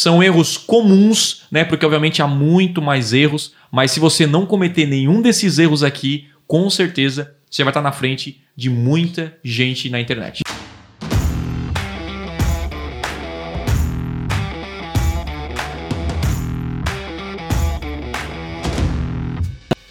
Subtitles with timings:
[0.00, 1.62] são erros comuns, né?
[1.62, 6.26] Porque obviamente há muito mais erros, mas se você não cometer nenhum desses erros aqui,
[6.46, 10.42] com certeza você vai estar na frente de muita gente na internet.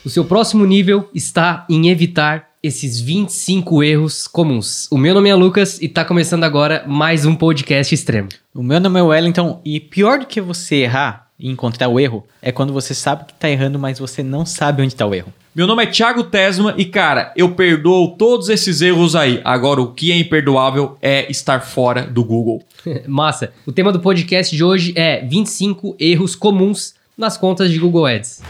[0.03, 4.87] O seu próximo nível está em evitar esses 25 erros comuns.
[4.91, 8.27] O meu nome é Lucas e está começando agora mais um podcast extremo.
[8.53, 12.25] O meu nome é Wellington e pior do que você errar e encontrar o erro
[12.41, 15.33] é quando você sabe que está errando, mas você não sabe onde está o erro.
[15.55, 19.41] Meu nome é Thiago Tesma e, cara, eu perdoo todos esses erros aí.
[19.43, 22.61] Agora, o que é imperdoável é estar fora do Google.
[23.07, 23.53] Massa.
[23.65, 28.41] O tema do podcast de hoje é 25 erros comuns nas contas de Google Ads.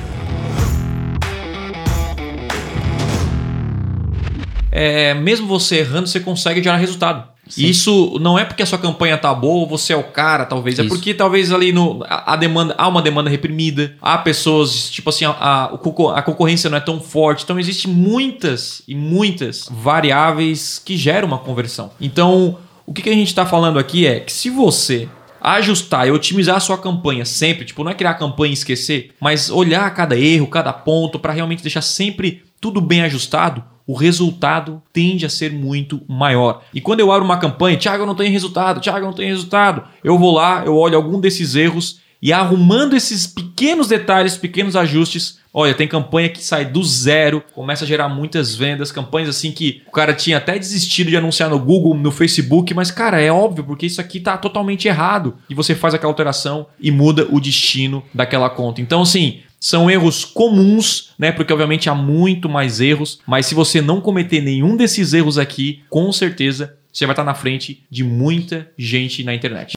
[4.71, 7.27] É, mesmo você errando, você consegue gerar resultado.
[7.49, 7.65] Sim.
[7.65, 10.77] Isso não é porque a sua campanha tá boa ou você é o cara, talvez.
[10.77, 10.93] É Isso.
[10.93, 15.09] É porque talvez ali no, a, a, demanda, há uma demanda reprimida, há pessoas, tipo
[15.09, 17.43] assim, a, a, a concorrência não é tão forte.
[17.43, 21.89] Então, existe muitas e muitas variáveis que geram uma conversão.
[21.99, 25.09] Então, o que, que a gente está falando aqui é que se você
[25.41, 29.11] ajustar e otimizar a sua campanha sempre, tipo, não é criar a campanha e esquecer,
[29.19, 34.83] mas olhar cada erro, cada ponto para realmente deixar sempre tudo bem ajustado, o resultado
[34.93, 36.61] tende a ser muito maior.
[36.71, 39.29] E quando eu abro uma campanha, Thiago, eu não tenho resultado, Thiago, eu não tenho
[39.29, 44.75] resultado, eu vou lá, eu olho algum desses erros e arrumando esses pequenos detalhes, pequenos
[44.75, 49.51] ajustes, olha, tem campanha que sai do zero, começa a gerar muitas vendas, campanhas assim
[49.51, 53.31] que o cara tinha até desistido de anunciar no Google, no Facebook, mas cara, é
[53.31, 55.35] óbvio, porque isso aqui tá totalmente errado.
[55.49, 58.81] E você faz aquela alteração e muda o destino daquela conta.
[58.81, 61.31] Então, assim, são erros comuns, né?
[61.31, 65.83] Porque obviamente há muito mais erros, mas se você não cometer nenhum desses erros aqui,
[65.89, 69.73] com certeza você vai estar na frente de muita gente na internet.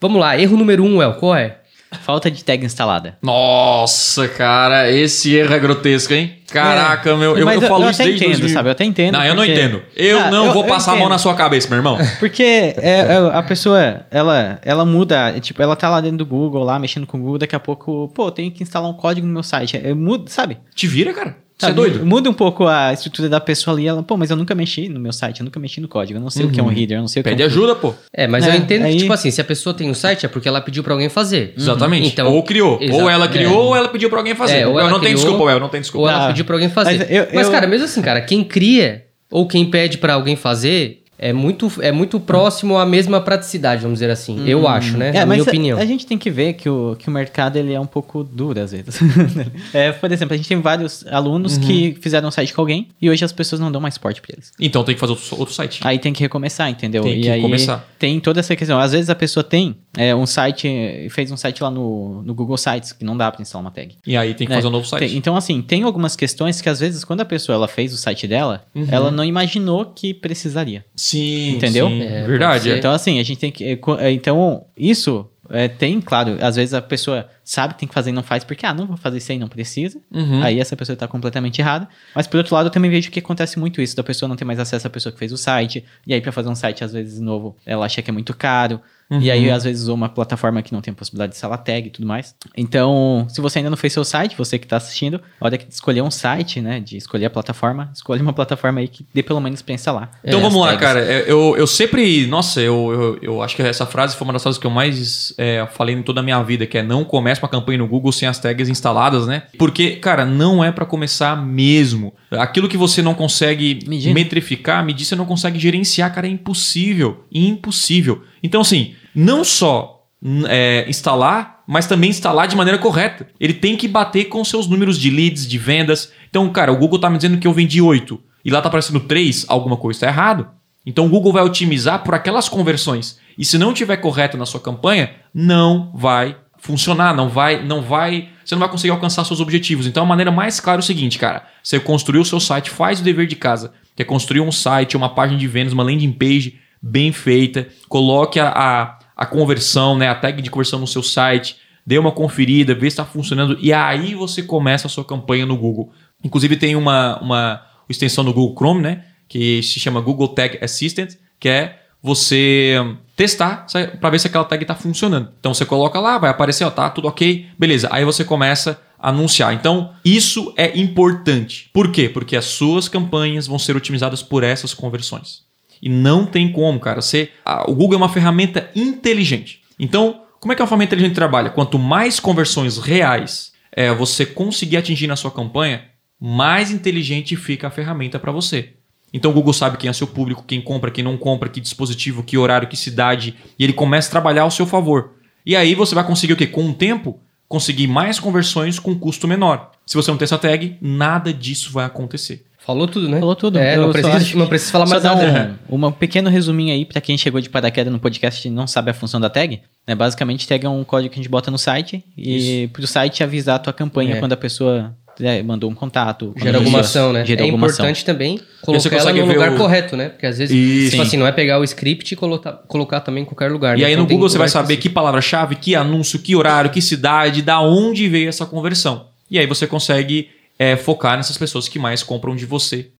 [0.00, 1.60] Vamos lá, erro número um, El, qual é?
[2.02, 3.16] Falta de tag instalada.
[3.22, 6.36] Nossa, cara, esse erro é grotesco, hein?
[6.50, 7.16] Caraca, é.
[7.16, 8.48] meu, eu, eu, falo eu isso desde entendo, 2000.
[8.54, 8.68] sabe?
[8.68, 9.12] Eu até entendo.
[9.14, 9.30] Não, porque...
[9.30, 9.82] eu não entendo.
[9.96, 11.98] Eu ah, não eu, vou passar a mão na sua cabeça, meu irmão.
[12.20, 16.62] Porque é, é, a pessoa, ela, ela muda, tipo, ela tá lá dentro do Google,
[16.62, 19.32] lá mexendo com o Google, daqui a pouco, pô, tem que instalar um código no
[19.32, 19.76] meu site.
[19.76, 20.58] É, muda, sabe?
[20.74, 21.43] Te vira, cara.
[21.64, 22.06] Você é doido?
[22.06, 23.86] Muda um pouco a estrutura da pessoa ali.
[23.86, 26.18] Ela, pô, mas eu nunca mexi no meu site, eu nunca mexi no código.
[26.18, 26.50] Eu não sei uhum.
[26.50, 26.72] o que é um uhum.
[26.72, 27.94] header, eu não sei o Pede que é um ajuda, pô.
[28.12, 28.92] É, mas é, eu entendo aí...
[28.92, 31.08] que, tipo assim, se a pessoa tem um site é porque ela pediu pra alguém
[31.08, 31.54] fazer.
[31.56, 31.62] Uhum.
[31.62, 32.08] Exatamente.
[32.08, 32.78] Então, ou criou.
[32.92, 33.56] Ou ela criou é.
[33.56, 34.58] ou ela pediu pra alguém fazer.
[34.58, 36.06] É, ou eu não tenho desculpa, eu não tenho desculpa.
[36.06, 36.28] Ou ela ah.
[36.28, 36.98] pediu pra alguém fazer.
[36.98, 41.03] Mas, eu, mas cara, mesmo assim, cara, quem cria ou quem pede para alguém fazer,
[41.18, 44.40] é muito, é muito próximo à mesma praticidade, vamos dizer assim.
[44.40, 44.46] Hum.
[44.46, 45.10] Eu acho, né?
[45.10, 45.78] É, Na minha opinião.
[45.78, 48.60] A, gente tem que ver que o, que o mercado ele é um pouco duro
[48.60, 48.98] às vezes.
[49.72, 51.62] é, por exemplo, a gente tem vários alunos uhum.
[51.62, 54.34] que fizeram um site com alguém e hoje as pessoas não dão mais suporte para
[54.34, 54.52] eles.
[54.60, 55.80] Então tem que fazer outro site.
[55.84, 57.02] Aí tem que recomeçar, entendeu?
[57.02, 57.86] Tem que e aí começar.
[57.98, 58.78] Tem toda essa questão.
[58.78, 62.56] Às vezes a pessoa tem é, um site, fez um site lá no, no Google
[62.56, 63.96] Sites que não dá para instalar uma tag.
[64.06, 65.08] E aí tem que fazer um novo site.
[65.08, 67.96] Tem, então, assim, tem algumas questões que às vezes quando a pessoa ela fez o
[67.96, 68.86] site dela, uhum.
[68.90, 70.84] ela não imaginou que precisaria.
[70.96, 71.56] Sim.
[71.56, 71.88] Entendeu?
[71.88, 72.70] Sim, é, verdade.
[72.70, 73.64] Então, assim, a gente tem que.
[73.64, 77.94] É, é, então, isso é, tem, claro, às vezes a pessoa sabe que tem que
[77.94, 80.00] fazer e não faz porque, ah, não vou fazer isso aí, não precisa.
[80.10, 80.42] Uhum.
[80.42, 81.88] Aí essa pessoa está completamente errada.
[82.14, 84.44] Mas por outro lado, eu também vejo que acontece muito isso, da pessoa não ter
[84.44, 85.84] mais acesso à pessoa que fez o site.
[86.06, 88.80] E aí, para fazer um site, às vezes, novo, ela acha que é muito caro.
[89.10, 89.20] Uhum.
[89.20, 91.90] E aí, às vezes, usou uma plataforma que não tem possibilidade de instalar tag e
[91.90, 92.34] tudo mais.
[92.56, 95.66] Então, se você ainda não fez seu site, você que está assistindo, a hora de
[95.68, 96.80] escolher um site, né?
[96.80, 100.10] De escolher a plataforma, escolhe uma plataforma aí que dê pelo menos pra instalar.
[100.24, 101.00] Então é, vamos lá, cara.
[101.00, 102.26] É, eu, eu sempre.
[102.26, 105.34] Nossa, eu, eu, eu, acho que essa frase foi uma das frases que eu mais
[105.36, 108.12] é, falei em toda a minha vida, que é não comece uma campanha no Google
[108.12, 109.44] sem as tags instaladas, né?
[109.58, 112.14] Porque, cara, não é para começar mesmo.
[112.30, 114.14] Aquilo que você não consegue medir.
[114.14, 117.24] metrificar, medir, você não consegue gerenciar, cara, é impossível.
[117.32, 118.22] Impossível.
[118.42, 120.06] Então, assim, não só
[120.48, 123.26] é, instalar, mas também instalar de maneira correta.
[123.40, 126.12] Ele tem que bater com seus números de leads, de vendas.
[126.28, 129.00] Então, cara, o Google tá me dizendo que eu vendi 8 e lá tá aparecendo
[129.00, 130.48] 3, alguma coisa está errado.
[130.86, 133.18] Então o Google vai otimizar por aquelas conversões.
[133.38, 138.30] E se não tiver correto na sua campanha, não vai funcionar, não vai, não vai,
[138.42, 139.86] você não vai conseguir alcançar seus objetivos.
[139.86, 143.00] Então a maneira mais clara é o seguinte, cara, você construiu o seu site, faz
[143.00, 146.12] o dever de casa, que é construir um site, uma página de vendas, uma landing
[146.12, 151.02] page bem feita, coloque a, a, a conversão, né, a tag de conversão no seu
[151.02, 151.56] site,
[151.86, 155.58] dê uma conferida, vê se está funcionando e aí você começa a sua campanha no
[155.58, 155.92] Google.
[156.24, 161.10] Inclusive tem uma, uma extensão no Google Chrome, né, que se chama Google Tag Assistant,
[161.38, 162.76] que é você
[163.16, 163.64] testar
[163.98, 165.30] para ver se aquela tag está funcionando.
[165.40, 167.88] Então você coloca lá, vai aparecer, ó, tá tudo ok, beleza.
[167.90, 169.54] Aí você começa a anunciar.
[169.54, 171.70] Então isso é importante.
[171.72, 172.06] Por quê?
[172.10, 175.44] Porque as suas campanhas vão ser otimizadas por essas conversões.
[175.80, 177.00] E não tem como, cara.
[177.00, 179.62] Você, a, o Google é uma ferramenta inteligente.
[179.78, 181.48] Então, Como é que a ferramenta inteligente trabalha?
[181.48, 185.86] Quanto mais conversões reais é, você conseguir atingir na sua campanha,
[186.20, 188.74] mais inteligente fica a ferramenta para você.
[189.16, 192.22] Então o Google sabe quem é seu público, quem compra, quem não compra, que dispositivo,
[192.24, 195.12] que horário, que cidade, e ele começa a trabalhar ao seu favor.
[195.46, 196.46] E aí você vai conseguir o quê?
[196.48, 199.70] Com o tempo, conseguir mais conversões com custo menor.
[199.86, 202.44] Se você não tem essa tag, nada disso vai acontecer.
[202.58, 203.20] Falou tudo, né?
[203.20, 203.58] Falou tudo.
[203.58, 205.60] É, não acho- não precisa falar Só mais nada.
[205.70, 208.90] um, um pequeno resuminho aí pra quem chegou de paraquedas no podcast e não sabe
[208.90, 209.60] a função da tag.
[209.86, 209.94] Né?
[209.94, 213.56] Basicamente, tag é um código que a gente bota no site e pro site avisar
[213.56, 214.18] a tua campanha É.
[214.18, 216.32] quando a pessoa né, mandou um contato.
[216.36, 217.24] Gera a alguma pessoa ação, né?
[217.24, 217.84] Gera é alguma ação.
[217.84, 220.08] importante também colocar ela consegue no lugar o- correto, né?
[220.08, 220.90] Porque às vezes, Isso.
[220.90, 223.76] tipo assim, não é pegar o script e colocar, colocar também em qualquer lugar.
[223.78, 223.86] E né?
[223.86, 227.42] aí Então no Google você vai saber que palavra-chave, que anúncio, que horário, que cidade,
[227.42, 229.06] da onde veio essa conversão.
[229.30, 230.28] E aí você consegue
[230.58, 232.90] é, focar nessas pessoas que mais compram de você.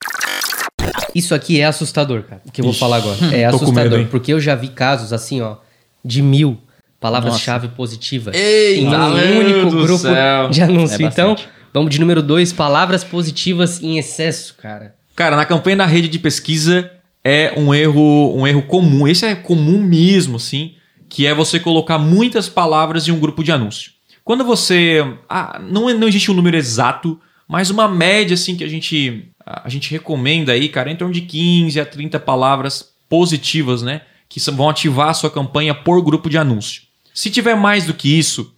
[1.15, 2.43] Isso aqui é assustador, cara.
[2.45, 3.17] O que eu vou Ixi, falar agora.
[3.33, 3.99] É tô com assustador.
[3.99, 5.57] medo, porque eu já vi casos assim, ó,
[6.05, 6.59] de mil
[7.01, 10.49] palavras-chave positivas Eita, em um único grupo céu.
[10.49, 10.95] de anúncio.
[11.05, 11.49] É então, bastante.
[11.75, 14.95] Vamos de número dois, palavras positivas em excesso, cara.
[15.17, 16.89] Cara, na campanha da rede de pesquisa
[17.23, 19.09] é um erro, um erro comum.
[19.09, 20.77] Esse é comum mesmo, sim,
[21.09, 23.93] que é você colocar muitas palavras em um grupo de anúncio.
[24.23, 28.69] Quando você, ah, não, não existe um número exato, mas uma média assim que a
[28.69, 33.83] gente a gente recomenda aí, cara, é em torno de 15 a 30 palavras positivas,
[33.83, 36.83] né, que vão ativar a sua campanha por grupo de anúncio.
[37.13, 38.54] Se tiver mais do que isso,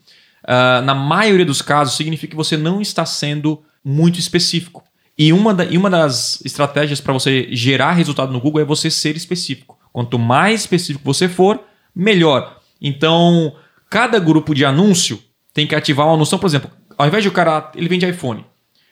[0.46, 4.82] ah, na maioria dos casos, significa que você não está sendo muito específico.
[5.18, 8.90] E uma, da- e uma das estratégias para você gerar resultado no Google é você
[8.90, 9.78] ser específico.
[9.92, 11.60] Quanto mais específico você for,
[11.94, 12.58] melhor.
[12.80, 13.54] Então,
[13.88, 15.18] cada grupo de anúncio
[15.54, 16.22] tem que ativar uma.
[16.22, 17.70] Então, por exemplo, ao invés de o cara.
[17.74, 18.44] Ele vende iPhone.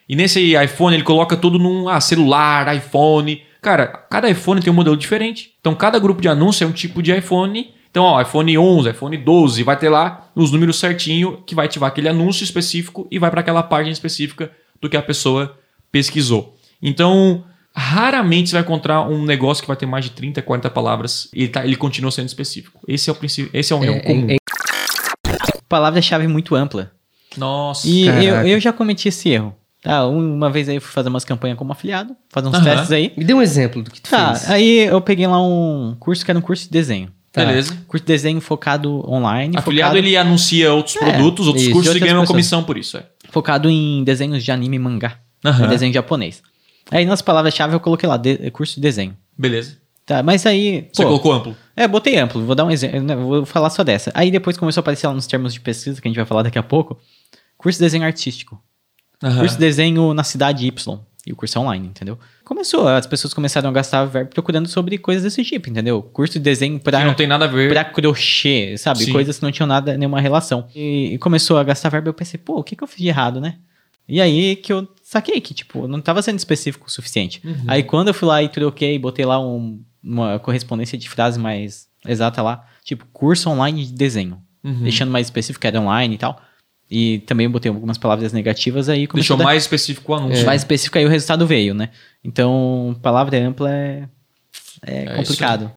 [0.09, 3.43] E nesse iPhone ele coloca tudo num ah, celular, iPhone.
[3.61, 5.53] Cara, cada iPhone tem um modelo diferente.
[5.61, 7.73] Então, cada grupo de anúncio é um tipo de iPhone.
[7.95, 11.87] Então, ó, iPhone 11, iPhone 12, vai ter lá os números certinho que vai ativar
[11.89, 14.51] aquele anúncio específico e vai para aquela página específica
[14.83, 15.57] do que a pessoa
[15.93, 16.57] pesquisou.
[16.83, 21.29] Então, raramente você vai encontrar um negócio que vai ter mais de 30, 40 palavras
[21.33, 22.81] e ele, tá- ele continua sendo específico.
[22.89, 24.27] Esse é o princípio, esse é um erro É, comum.
[24.29, 24.37] é-
[25.69, 26.91] Palavra-chave muito ampla.
[27.37, 27.87] Nossa.
[27.87, 29.55] E eu, eu já cometi esse erro.
[29.81, 32.65] Tá, um- uma vez aí eu fui fazer umas campanhas como afiliado, fazer uns Aham.
[32.65, 33.13] testes aí.
[33.17, 34.51] Me dê um exemplo do que tu Tá, fez.
[34.51, 37.09] aí eu peguei lá um curso que era um curso de desenho.
[37.35, 37.45] Tá.
[37.45, 37.77] Beleza.
[37.89, 39.57] Curso de desenho focado online.
[39.59, 42.79] Afiliado focado, ele anuncia outros É, produtos, outros isso, cursos e ganha uma comissão por
[42.79, 42.97] isso.
[42.97, 43.05] É.
[43.31, 45.19] focado em desenhos de anime e mangá.
[45.69, 46.41] Desenho japonês.
[46.93, 49.17] Aí nas palavras-chave eu coloquei lá, de- curso de desenho.
[49.37, 49.77] Beleza.
[50.07, 50.87] Tá, mas aí.
[50.93, 51.57] Você pô, colocou amplo.
[51.75, 54.13] É, botei amplo, vou dar um exemplo, né, vou falar só dessa.
[54.15, 56.43] Aí depois começou a aparecer lá nos termos de pesquisa, que a gente vai falar
[56.45, 57.01] daqui a pouco,
[57.59, 58.63] curso de desenho artístico.
[59.21, 61.01] Curso de desenho na cidade Y.
[61.27, 62.19] E o curso é online, entendeu?
[62.45, 66.03] Começou, as pessoas começaram a gastar verbo procurando sobre coisas desse tipo, entendeu?
[66.03, 67.71] Curso de desenho pra, Que não tem nada a ver.
[67.71, 69.05] pra crochê, sabe?
[69.05, 69.13] Sim.
[69.13, 70.67] Coisas que não tinham nada, nenhuma relação.
[70.75, 73.09] E, e começou a gastar verbo, eu pensei, pô, o que, que eu fiz de
[73.09, 73.57] errado, né?
[74.07, 77.41] E aí que eu saquei que, tipo, não tava sendo específico o suficiente.
[77.43, 77.65] Uhum.
[77.69, 81.87] Aí quando eu fui lá e troquei, botei lá um- uma correspondência de frase mais
[82.07, 84.43] exata lá, tipo, curso online de desenho.
[84.63, 84.83] Uhum.
[84.83, 86.39] Deixando mais específico que era online e tal.
[86.97, 89.09] E também botei algumas palavras negativas aí.
[89.13, 90.47] Deixou a dar- mais específico o anúncio.
[90.47, 91.89] mais específico aí o resultado veio, né?
[92.23, 94.05] Então, palavra ampla é,
[94.87, 95.73] é, É complicado.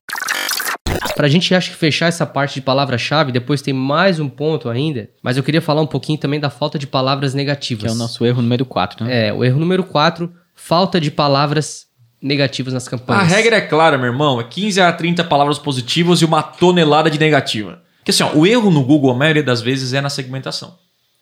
[1.16, 5.10] Pra gente, acho que fechar essa parte de palavra-chave, depois tem mais um ponto ainda,
[5.20, 7.82] mas eu queria falar um pouquinho também da falta de palavras negativas.
[7.84, 9.28] Que é o nosso erro número 4, né?
[9.28, 11.86] É, o erro número 4, falta de palavras
[12.22, 13.26] negativas nas A campanhas.
[13.28, 14.40] regra é clara, meu irmão.
[14.40, 17.82] É 15 a 30 palavras positivas e uma tonelada de negativa.
[17.98, 20.76] Porque assim, ó, o erro no Google, a maioria das vezes, é na segmentação.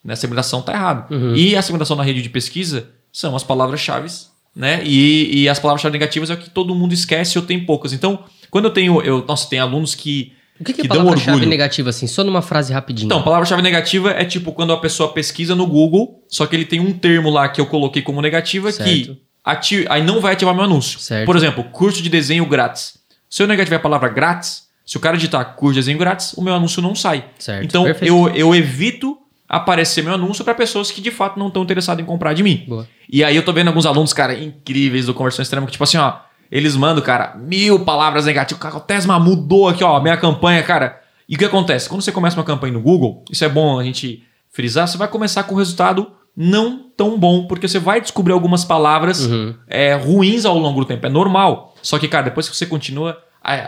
[0.07, 1.13] Na segmentação tá errado.
[1.13, 1.35] Uhum.
[1.35, 4.09] E a segmentação na rede de pesquisa são as palavras-chave,
[4.55, 4.81] né?
[4.85, 7.93] E, e as palavras-chave negativas é o que todo mundo esquece ou tem poucas.
[7.93, 8.21] Então,
[8.51, 9.01] quando eu tenho.
[9.03, 10.33] Eu, nossa, tem alunos que.
[10.61, 12.07] O que, que, que é palavra-chave negativa, assim?
[12.07, 13.07] Só numa frase rapidinho.
[13.07, 16.81] Então, palavra-chave negativa é tipo quando a pessoa pesquisa no Google, só que ele tem
[16.81, 18.89] um termo lá que eu coloquei como negativa Certo.
[18.89, 20.99] que ati- aí não vai ativar meu anúncio.
[20.99, 21.27] Certo.
[21.27, 22.95] Por exemplo, curso de desenho grátis.
[23.29, 26.41] Se eu negativar a palavra grátis, se o cara digitar curso de desenho grátis, o
[26.41, 27.27] meu anúncio não sai.
[27.39, 28.11] Certo, Então, perfeito.
[28.15, 32.07] eu, eu evito aparecer meu anúncio para pessoas que de fato não estão interessadas em
[32.07, 32.65] comprar de mim.
[32.69, 32.89] Boa.
[33.11, 35.99] E aí eu tô vendo alguns alunos, cara, incríveis do Conversão Extrema, que tipo assim,
[35.99, 36.15] ó,
[36.51, 38.63] eles mandam, cara, mil palavras negativas.
[38.63, 41.01] Cara, o Tesma mudou aqui, ó, minha campanha, cara.
[41.29, 41.89] E o que acontece?
[41.89, 45.09] Quando você começa uma campanha no Google, isso é bom a gente frisar, você vai
[45.09, 49.55] começar com um resultado não tão bom, porque você vai descobrir algumas palavras Uhum.
[49.67, 51.07] é, ruins ao longo do tempo.
[51.07, 51.75] É normal.
[51.83, 53.19] Só que, cara, depois que você continua,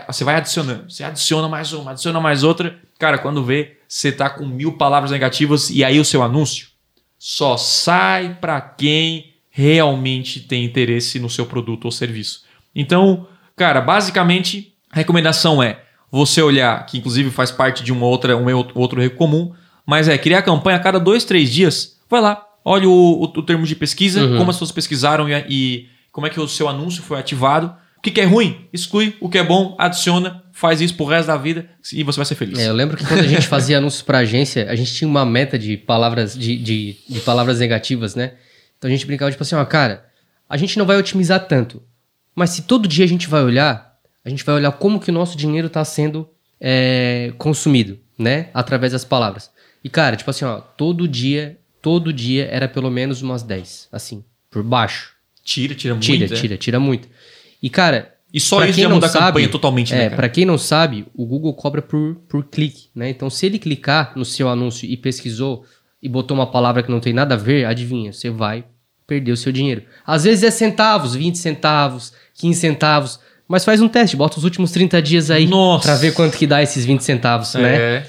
[0.07, 0.83] você vai adicionando.
[0.89, 2.77] Você adiciona mais uma, adiciona mais outra.
[2.99, 6.67] Cara, quando vê, você tá com mil palavras negativas e aí o seu anúncio
[7.17, 12.43] só sai para quem realmente tem interesse no seu produto ou serviço.
[12.73, 15.81] Então, cara, basicamente, a recomendação é
[16.11, 19.53] você olhar, que inclusive faz parte de uma outra, um outro erro comum,
[19.85, 21.99] mas é criar campanha a cada dois, três dias.
[22.07, 24.37] Vai lá, olha o, o, o termo de pesquisa, uhum.
[24.37, 27.75] como as pessoas pesquisaram e, e, como é que o seu anúncio foi ativado.
[27.97, 29.17] O que, que, é ruim, exclui.
[29.19, 30.43] O que é bom, adiciona.
[30.59, 32.59] Faz isso pro resto da vida e você vai ser feliz.
[32.59, 35.25] É, eu lembro que quando a gente fazia anúncios pra agência, a gente tinha uma
[35.25, 38.33] meta de palavras, de, de, de palavras negativas, né?
[38.77, 40.05] Então a gente brincava tipo assim, ó, cara,
[40.49, 41.81] a gente não vai otimizar tanto.
[42.35, 45.13] Mas se todo dia a gente vai olhar, a gente vai olhar como que o
[45.13, 48.49] nosso dinheiro está sendo é, consumido, né?
[48.53, 49.49] Através das palavras.
[49.81, 54.25] E, cara, tipo assim, ó, todo dia, todo dia era pelo menos umas 10, assim,
[54.51, 55.13] por baixo.
[55.41, 56.05] Tira, tira muito.
[56.05, 57.07] Tira, tira, tira muito.
[57.63, 58.18] E, cara.
[58.33, 60.05] E só isso já muda a campanha totalmente, né?
[60.05, 63.09] É, pra quem não sabe, o Google cobra por, por clique, né?
[63.09, 65.65] Então, se ele clicar no seu anúncio e pesquisou
[66.01, 68.63] e botou uma palavra que não tem nada a ver, adivinha, você vai
[69.07, 69.83] perder o seu dinheiro.
[70.05, 73.19] Às vezes é centavos, 20 centavos, 15 centavos.
[73.47, 75.49] Mas faz um teste, bota os últimos 30 dias aí
[75.81, 77.75] pra ver quanto que dá esses 20 centavos, né?
[77.75, 77.99] é.
[77.99, 78.05] né?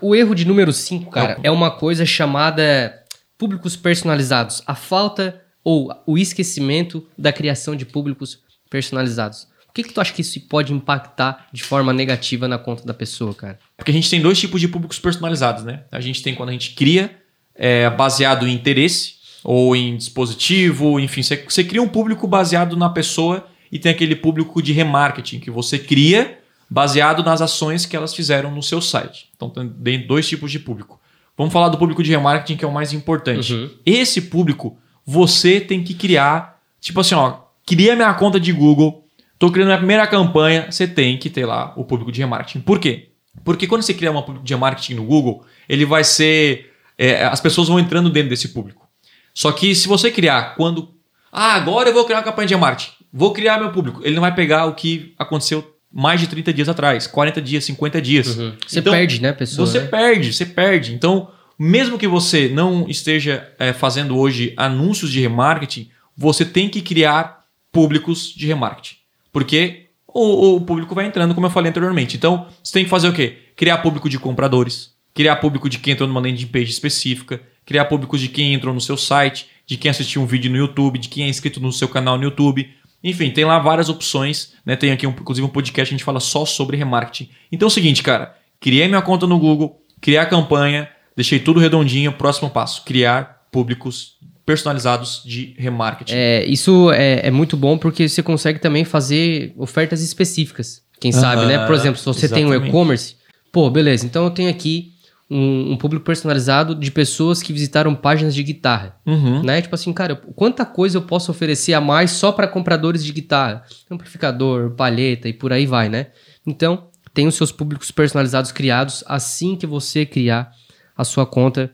[0.00, 2.94] O erro de número 5, cara, é uma coisa chamada
[3.36, 4.62] públicos personalizados.
[4.64, 9.48] A falta ou o esquecimento da criação de públicos personalizados.
[9.68, 12.94] O que, que tu acha que isso pode impactar de forma negativa na conta da
[12.94, 13.58] pessoa, cara?
[13.76, 15.84] Porque a gente tem dois tipos de públicos personalizados, né?
[15.92, 17.14] A gente tem quando a gente cria
[17.54, 22.88] é, baseado em interesse ou em dispositivo, enfim, você, você cria um público baseado na
[22.88, 28.14] pessoa e tem aquele público de remarketing que você cria baseado nas ações que elas
[28.14, 29.28] fizeram no seu site.
[29.36, 31.00] Então tem dois tipos de público.
[31.36, 33.52] Vamos falar do público de remarketing, que é o mais importante.
[33.52, 33.70] Uhum.
[33.84, 39.04] Esse público você tem que criar, tipo assim, ó, cria minha conta de Google,
[39.38, 42.60] tô criando minha primeira campanha, você tem que ter lá o público de remarketing.
[42.60, 43.10] Por quê?
[43.44, 46.72] Porque quando você cria um público de remarketing no Google, ele vai ser.
[46.96, 48.88] É, as pessoas vão entrando dentro desse público.
[49.34, 50.94] Só que se você criar quando.
[51.30, 52.92] Ah, agora eu vou criar uma campanha de remarketing.
[53.12, 54.00] Vou criar meu público.
[54.02, 58.00] Ele não vai pegar o que aconteceu mais de 30 dias atrás, 40 dias, 50
[58.02, 58.36] dias.
[58.36, 58.54] Uhum.
[58.66, 59.66] Você então, perde, né, pessoa?
[59.66, 59.86] Você né?
[59.86, 60.94] perde, você perde.
[60.94, 66.80] Então, mesmo que você não esteja é, fazendo hoje anúncios de remarketing, você tem que
[66.80, 67.35] criar
[67.76, 68.96] públicos de remarketing.
[69.30, 72.16] Porque o, o, público vai entrando, como eu falei anteriormente.
[72.16, 73.36] Então, você tem que fazer o quê?
[73.54, 78.16] Criar público de compradores, criar público de quem entrou numa landing page específica, criar público
[78.16, 81.24] de quem entrou no seu site, de quem assistiu um vídeo no YouTube, de quem
[81.24, 82.66] é inscrito no seu canal no YouTube.
[83.04, 84.74] Enfim, tem lá várias opções, né?
[84.74, 87.28] Tem aqui, um, inclusive, um podcast que a gente fala só sobre remarketing.
[87.52, 88.34] Então é o seguinte, cara.
[88.58, 92.10] Criei minha conta no Google, criei a campanha, deixei tudo redondinho.
[92.10, 94.15] Próximo passo, criar públicos
[94.46, 96.14] personalizados de remarketing.
[96.14, 100.82] É, isso é, é muito bom porque você consegue também fazer ofertas específicas.
[101.00, 101.66] Quem sabe, né?
[101.66, 102.50] Por exemplo, se você exatamente.
[102.50, 103.16] tem um e-commerce,
[103.52, 104.92] pô, beleza, então eu tenho aqui
[105.28, 108.96] um, um, público personalizado de pessoas que visitaram páginas de guitarra.
[109.04, 109.42] Uhum.
[109.42, 109.60] Né?
[109.60, 113.64] Tipo assim, cara, quanta coisa eu posso oferecer a mais só para compradores de guitarra?
[113.90, 116.06] Amplificador, palheta e por aí vai, né?
[116.46, 120.52] Então, tem os seus públicos personalizados criados assim que você criar
[120.96, 121.72] a sua conta.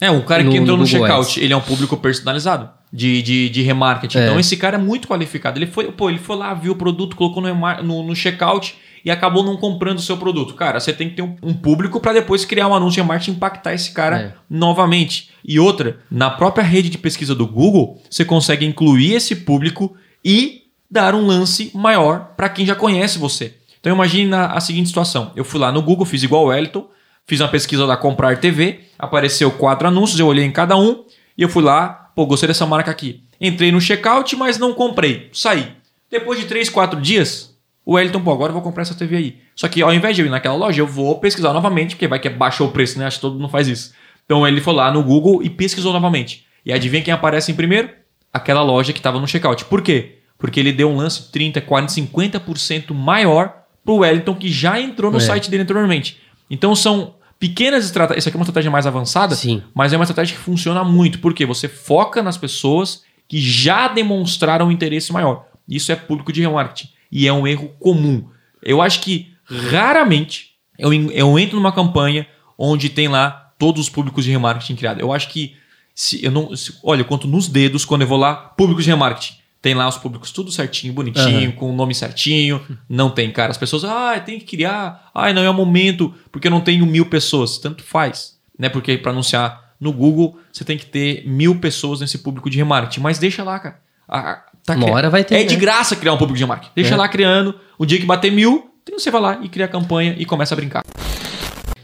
[0.00, 3.20] É, o cara no, que entrou no, no checkout, ele é um público personalizado de,
[3.20, 4.18] de, de remarketing.
[4.18, 4.24] É.
[4.24, 5.58] Então, esse cara é muito qualificado.
[5.58, 9.10] Ele foi, pô, ele foi lá, viu o produto, colocou no, no, no checkout e
[9.10, 10.54] acabou não comprando o seu produto.
[10.54, 13.32] Cara, você tem que ter um, um público para depois criar um anúncio de marketing
[13.32, 14.34] e impactar esse cara é.
[14.48, 15.30] novamente.
[15.44, 20.62] E outra, na própria rede de pesquisa do Google, você consegue incluir esse público e
[20.90, 23.54] dar um lance maior para quem já conhece você.
[23.80, 25.32] Então imagine a seguinte situação.
[25.36, 26.88] Eu fui lá no Google, fiz igual o Wellington,
[27.28, 31.04] fiz uma pesquisa da Comprar TV, apareceu quatro anúncios, eu olhei em cada um
[31.36, 33.22] e eu fui lá, pô, gostei dessa marca aqui.
[33.38, 35.28] Entrei no checkout, mas não comprei.
[35.32, 35.72] Saí.
[36.10, 37.54] Depois de três, quatro dias,
[37.84, 39.38] o Wellington, pô, agora eu vou comprar essa TV aí.
[39.54, 42.18] Só que ao invés de eu ir naquela loja, eu vou pesquisar novamente, porque vai
[42.18, 43.06] que baixou o preço, né?
[43.06, 43.92] Acho que todo mundo faz isso.
[44.24, 46.46] Então ele foi lá no Google e pesquisou novamente.
[46.64, 47.90] E adivinha quem aparece em primeiro?
[48.32, 49.66] Aquela loja que estava no checkout.
[49.66, 50.18] Por quê?
[50.38, 55.18] Porque ele deu um lance 30, 40, 50% maior pro Wellington que já entrou no
[55.18, 55.20] é.
[55.20, 56.18] site dele anteriormente.
[56.50, 58.22] Então são pequenas estratégias.
[58.22, 59.62] Essa aqui é uma estratégia mais avançada, Sim.
[59.74, 61.18] mas é uma estratégia que funciona muito.
[61.20, 65.46] Porque você foca nas pessoas que já demonstraram um interesse maior.
[65.68, 68.28] Isso é público de remarketing e é um erro comum.
[68.62, 72.26] Eu acho que raramente eu, eu entro numa campanha
[72.56, 75.02] onde tem lá todos os públicos de remarketing criados.
[75.02, 75.54] Eu acho que
[75.94, 78.90] se eu não, se, olha, eu conto nos dedos quando eu vou lá, públicos de
[78.90, 79.36] remarketing.
[79.60, 81.56] Tem lá os públicos tudo certinho, bonitinho, uhum.
[81.56, 82.60] com o nome certinho.
[82.88, 83.50] Não tem, cara.
[83.50, 85.10] As pessoas, ah, tem que criar.
[85.12, 87.58] Ah, não é o momento, porque eu não tenho mil pessoas.
[87.58, 88.68] Tanto faz, né?
[88.68, 93.00] Porque para anunciar no Google, você tem que ter mil pessoas nesse público de remarketing.
[93.00, 93.80] Mas deixa lá, cara.
[94.08, 95.36] A, Tá Uma hora vai ter.
[95.36, 95.60] É de né?
[95.60, 96.72] graça criar um público de marketing.
[96.74, 96.96] Deixa é.
[96.98, 97.54] lá criando.
[97.78, 100.56] O dia que bater mil, você vai lá e cria a campanha e começa a
[100.56, 100.82] brincar.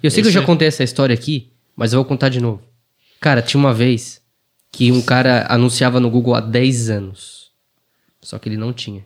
[0.02, 2.40] Eu sei Esse que eu já contei essa história aqui, mas eu vou contar de
[2.40, 2.62] novo.
[3.22, 4.20] Cara, tinha uma vez
[4.70, 7.43] que um cara anunciava no Google há 10 anos.
[8.24, 9.04] Só que ele não tinha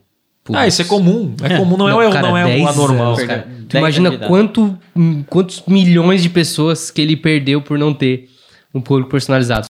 [0.53, 1.35] Ah, isso é comum.
[1.43, 3.15] É comum, não, não é um erro, não é anormal.
[3.15, 3.49] Anos, cara.
[3.69, 4.79] Tu imagina quanto,
[5.29, 8.31] quantos milhões de pessoas que ele perdeu por não ter
[8.73, 9.67] um público personalizado.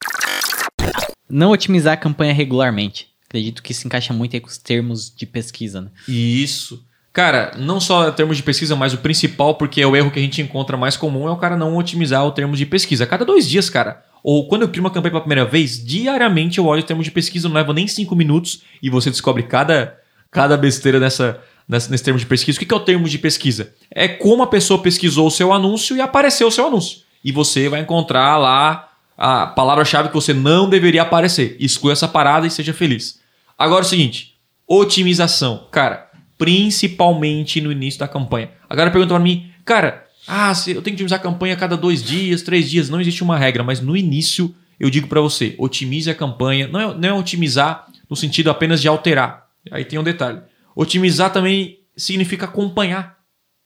[1.29, 3.09] Não otimizar a campanha regularmente.
[3.29, 5.91] Acredito que se encaixa muito aí com os termos de pesquisa, né?
[6.09, 6.85] Isso.
[7.13, 10.23] Cara, não só termos de pesquisa, mas o principal, porque é o erro que a
[10.23, 13.05] gente encontra mais comum, é o cara não otimizar o termos de pesquisa.
[13.05, 14.03] A cada dois dias, cara.
[14.25, 17.11] Ou quando eu crio uma campanha pela primeira vez, diariamente eu olho o termos de
[17.11, 19.99] pesquisa, não leva nem cinco minutos e você descobre cada,
[20.31, 22.57] cada besteira nessa, nessa, nesse termo de pesquisa.
[22.57, 23.75] O que é o termo de pesquisa?
[23.91, 27.01] É como a pessoa pesquisou o seu anúncio e apareceu o seu anúncio.
[27.23, 31.55] E você vai encontrar lá a palavra-chave que você não deveria aparecer.
[31.61, 33.21] Exclua essa parada e seja feliz.
[33.59, 35.69] Agora é o seguinte: otimização.
[35.71, 38.51] Cara, principalmente no início da campanha.
[38.71, 42.03] Agora pergunta para mim, cara, ah, eu tenho que otimizar a campanha a cada dois
[42.03, 42.89] dias, três dias.
[42.89, 46.67] Não existe uma regra, mas no início eu digo para você: otimize a campanha.
[46.69, 49.47] Não é, não é otimizar no sentido apenas de alterar.
[49.71, 50.41] Aí tem um detalhe.
[50.75, 53.19] Otimizar também significa acompanhar,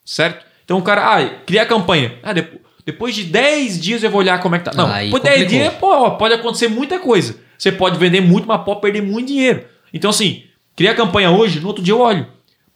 [0.04, 0.44] certo?
[0.64, 2.18] Então o cara, ah, cria a campanha.
[2.22, 4.72] Ah, depois, depois de 10 dias eu vou olhar como é que tá.
[4.74, 7.36] Não, Aí depois de 10 dias, pô, pode acontecer muita coisa.
[7.56, 9.64] Você pode vender muito, mas pode perder muito dinheiro.
[9.92, 10.44] Então, assim,
[10.76, 12.26] cria a campanha hoje, no outro dia eu olho.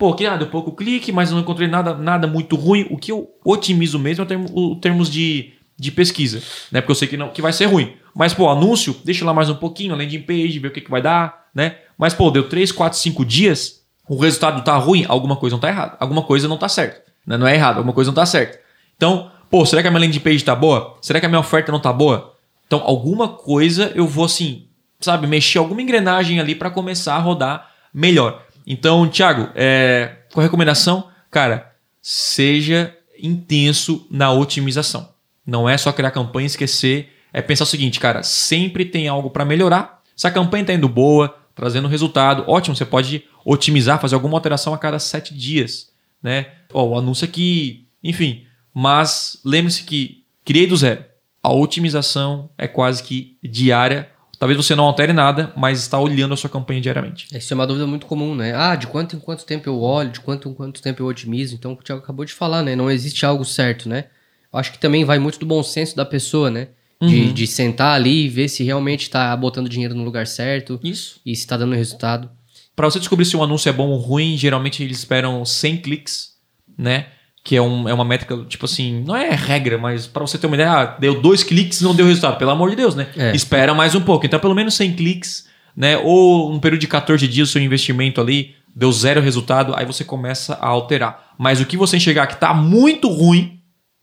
[0.02, 2.88] Pô, que ah, deu pouco clique, mas eu não encontrei nada, nada muito ruim.
[2.90, 6.42] O que eu otimizo mesmo é o termos de, de pesquisa,
[6.72, 6.80] né?
[6.80, 7.92] Porque eu sei que, não, que vai ser ruim.
[8.12, 10.90] Mas, pô, anúncio, deixa lá mais um pouquinho, além de page, ver o que, que
[10.90, 11.76] vai dar, né?
[11.96, 15.68] Mas, pô, deu 3, 4, 5 dias, o resultado tá ruim, alguma coisa não tá
[15.68, 15.96] errada.
[16.00, 17.00] Alguma coisa não tá certa.
[17.24, 17.36] Né?
[17.36, 18.58] Não é errado, alguma coisa não tá certa.
[18.96, 20.98] Então, pô, será que a minha landing page tá boa?
[21.00, 22.34] Será que a minha oferta não tá boa?
[22.66, 24.66] Então, alguma coisa eu vou, assim,
[24.98, 28.42] sabe, mexer alguma engrenagem ali para começar a rodar melhor.
[28.66, 35.12] Então, Thiago, é, com a recomendação, cara, seja intenso na otimização.
[35.46, 37.12] Não é só criar campanha e esquecer.
[37.32, 40.02] É pensar o seguinte, cara, sempre tem algo para melhorar.
[40.14, 44.74] Se a campanha está indo boa, trazendo resultado, ótimo, você pode otimizar, fazer alguma alteração
[44.74, 45.90] a cada sete dias.
[46.22, 46.46] Né?
[46.72, 48.44] O anúncio aqui, enfim.
[48.72, 51.04] Mas lembre-se que criei do zero.
[51.42, 54.11] A otimização é quase que diária
[54.42, 57.28] Talvez você não altere nada, mas está olhando a sua campanha diariamente.
[57.32, 58.52] Essa é uma dúvida muito comum, né?
[58.56, 61.54] Ah, de quanto em quanto tempo eu olho, de quanto em quanto tempo eu otimizo.
[61.54, 62.74] Então, o Thiago acabou de falar, né?
[62.74, 64.06] Não existe algo certo, né?
[64.52, 66.70] Eu acho que também vai muito do bom senso da pessoa, né?
[67.00, 67.32] De, uhum.
[67.32, 70.80] de sentar ali e ver se realmente está botando dinheiro no lugar certo.
[70.82, 71.20] Isso.
[71.24, 72.28] E se está dando resultado.
[72.74, 76.30] Para você descobrir se um anúncio é bom ou ruim, geralmente eles esperam 100 cliques,
[76.76, 77.06] né?
[77.44, 80.46] Que é, um, é uma métrica, tipo assim, não é regra, mas para você ter
[80.46, 82.38] uma ideia, ah, deu dois cliques não deu resultado.
[82.38, 83.08] Pelo amor de Deus, né?
[83.16, 83.34] É.
[83.34, 84.24] Espera mais um pouco.
[84.24, 85.98] Então, pelo menos 100 cliques, né?
[85.98, 90.04] Ou um período de 14 dias, o seu investimento ali deu zero resultado, aí você
[90.04, 91.34] começa a alterar.
[91.36, 93.60] Mas o que você enxergar que está muito ruim,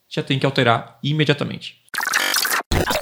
[0.10, 1.78] já tem que alterar imediatamente.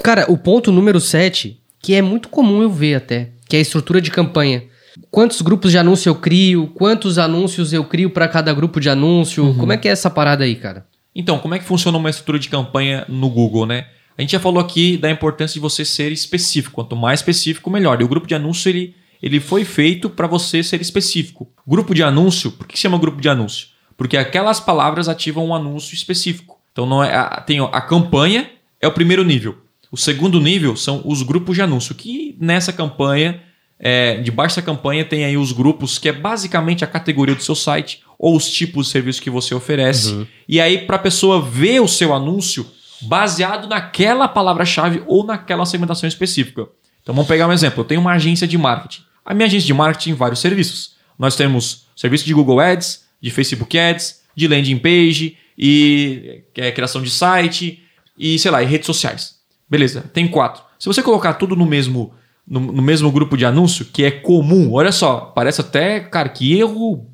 [0.04, 3.62] Cara, o ponto número 7, que é muito comum eu ver até, que é a
[3.62, 4.64] estrutura de campanha
[5.10, 9.44] quantos grupos de anúncio eu crio, quantos anúncios eu crio para cada grupo de anúncio.
[9.44, 9.58] Uhum.
[9.58, 10.86] Como é que é essa parada aí, cara?
[11.14, 13.86] Então, como é que funciona uma estrutura de campanha no Google, né?
[14.16, 16.74] A gente já falou aqui da importância de você ser específico.
[16.74, 18.00] Quanto mais específico, melhor.
[18.00, 21.48] E o grupo de anúncio ele, ele foi feito para você ser específico.
[21.66, 23.68] Grupo de anúncio, por que chama grupo de anúncio?
[23.96, 26.58] Porque aquelas palavras ativam um anúncio específico.
[26.72, 29.58] Então não é a, tem a campanha é o primeiro nível.
[29.90, 33.40] O segundo nível são os grupos de anúncio, que nessa campanha
[33.80, 37.54] é, debaixo da campanha tem aí os grupos, que é basicamente a categoria do seu
[37.54, 40.12] site ou os tipos de serviço que você oferece.
[40.12, 40.26] Uhum.
[40.48, 42.66] E aí, para a pessoa ver o seu anúncio
[43.02, 46.66] baseado naquela palavra-chave ou naquela segmentação específica.
[47.02, 47.80] Então, vamos pegar um exemplo.
[47.80, 49.02] Eu tenho uma agência de marketing.
[49.24, 50.96] A minha agência de marketing tem vários serviços.
[51.16, 57.02] Nós temos serviço de Google Ads, de Facebook Ads, de landing page e é, criação
[57.02, 57.82] de site
[58.18, 59.36] e, sei lá, e redes sociais.
[59.68, 60.62] Beleza, tem quatro.
[60.78, 62.14] Se você colocar tudo no mesmo
[62.48, 64.72] no, no, mesmo grupo de anúncio, que é comum.
[64.72, 67.06] Olha só, parece até, cara, que erro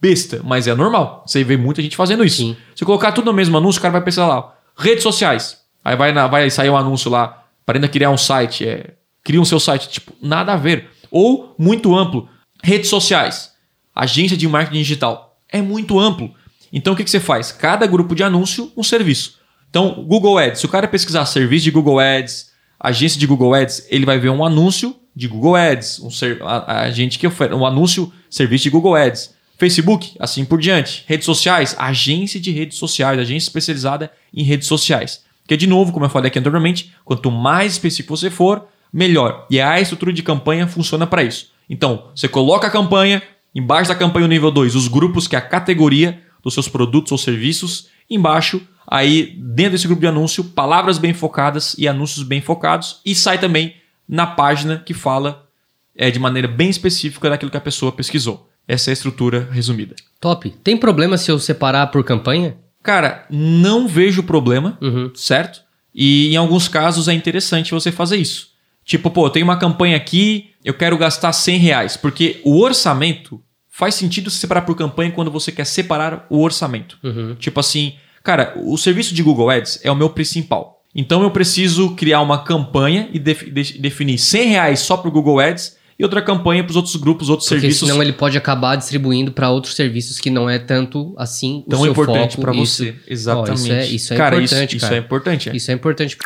[0.00, 1.24] besta, mas é normal.
[1.26, 2.38] Você vê muita gente fazendo isso.
[2.38, 2.56] Sim.
[2.74, 5.58] Se colocar tudo no mesmo anúncio, o cara vai pensar lá, redes sociais.
[5.84, 9.40] Aí vai, na, vai sair um anúncio lá, para ainda criar um site, é, cria
[9.40, 10.88] um seu site, tipo, nada a ver.
[11.10, 12.28] Ou muito amplo,
[12.62, 13.52] redes sociais,
[13.94, 15.38] agência de marketing digital.
[15.50, 16.32] É muito amplo.
[16.72, 17.52] Então o que, que você faz?
[17.52, 19.38] Cada grupo de anúncio, um serviço.
[19.70, 22.47] Então, Google Ads, se o cara pesquisar serviço de Google Ads,
[22.78, 26.08] agência de Google Ads, ele vai ver um anúncio de Google Ads, um
[26.44, 29.36] a, a gente que oferece um anúncio, serviço de Google Ads.
[29.58, 31.04] Facebook, assim por diante.
[31.08, 35.24] Redes sociais, agência de redes sociais, agência especializada em redes sociais.
[35.48, 39.46] Que de novo, como eu falei aqui anteriormente, quanto mais específico você for, melhor.
[39.50, 41.50] E a estrutura de campanha funciona para isso.
[41.68, 43.20] Então, você coloca a campanha,
[43.52, 47.10] embaixo da campanha o nível 2, os grupos, que é a categoria dos seus produtos
[47.10, 52.40] ou serviços, embaixo aí dentro desse grupo de anúncio, palavras bem focadas e anúncios bem
[52.40, 53.74] focados, e sai também
[54.08, 55.46] na página que fala
[55.94, 58.48] é, de maneira bem específica daquilo que a pessoa pesquisou.
[58.66, 59.94] Essa é a estrutura resumida.
[60.20, 60.50] Top.
[60.62, 62.56] Tem problema se eu separar por campanha?
[62.82, 65.10] Cara, não vejo problema, uhum.
[65.14, 65.62] certo?
[65.94, 68.48] E em alguns casos é interessante você fazer isso.
[68.84, 71.96] Tipo, pô, tem uma campanha aqui, eu quero gastar 100 reais.
[71.96, 76.98] Porque o orçamento faz sentido se separar por campanha quando você quer separar o orçamento.
[77.02, 77.34] Uhum.
[77.34, 77.94] Tipo assim,
[78.28, 80.82] cara, o serviço de Google Ads é o meu principal.
[80.94, 83.42] Então eu preciso criar uma campanha e def
[83.80, 87.30] definir 100 reais só para o Google Ads e outra campanha para os outros grupos,
[87.30, 87.88] outros Porque serviços.
[87.88, 92.36] Senão ele pode acabar distribuindo para outros serviços que não é tanto assim tão importante
[92.36, 92.96] para você.
[93.08, 93.50] Exatamente.
[93.50, 94.94] Oh, isso, é, isso é cara, importante, isso, cara.
[94.94, 95.48] Isso é importante.
[95.48, 95.56] É.
[95.56, 96.18] Isso é importante.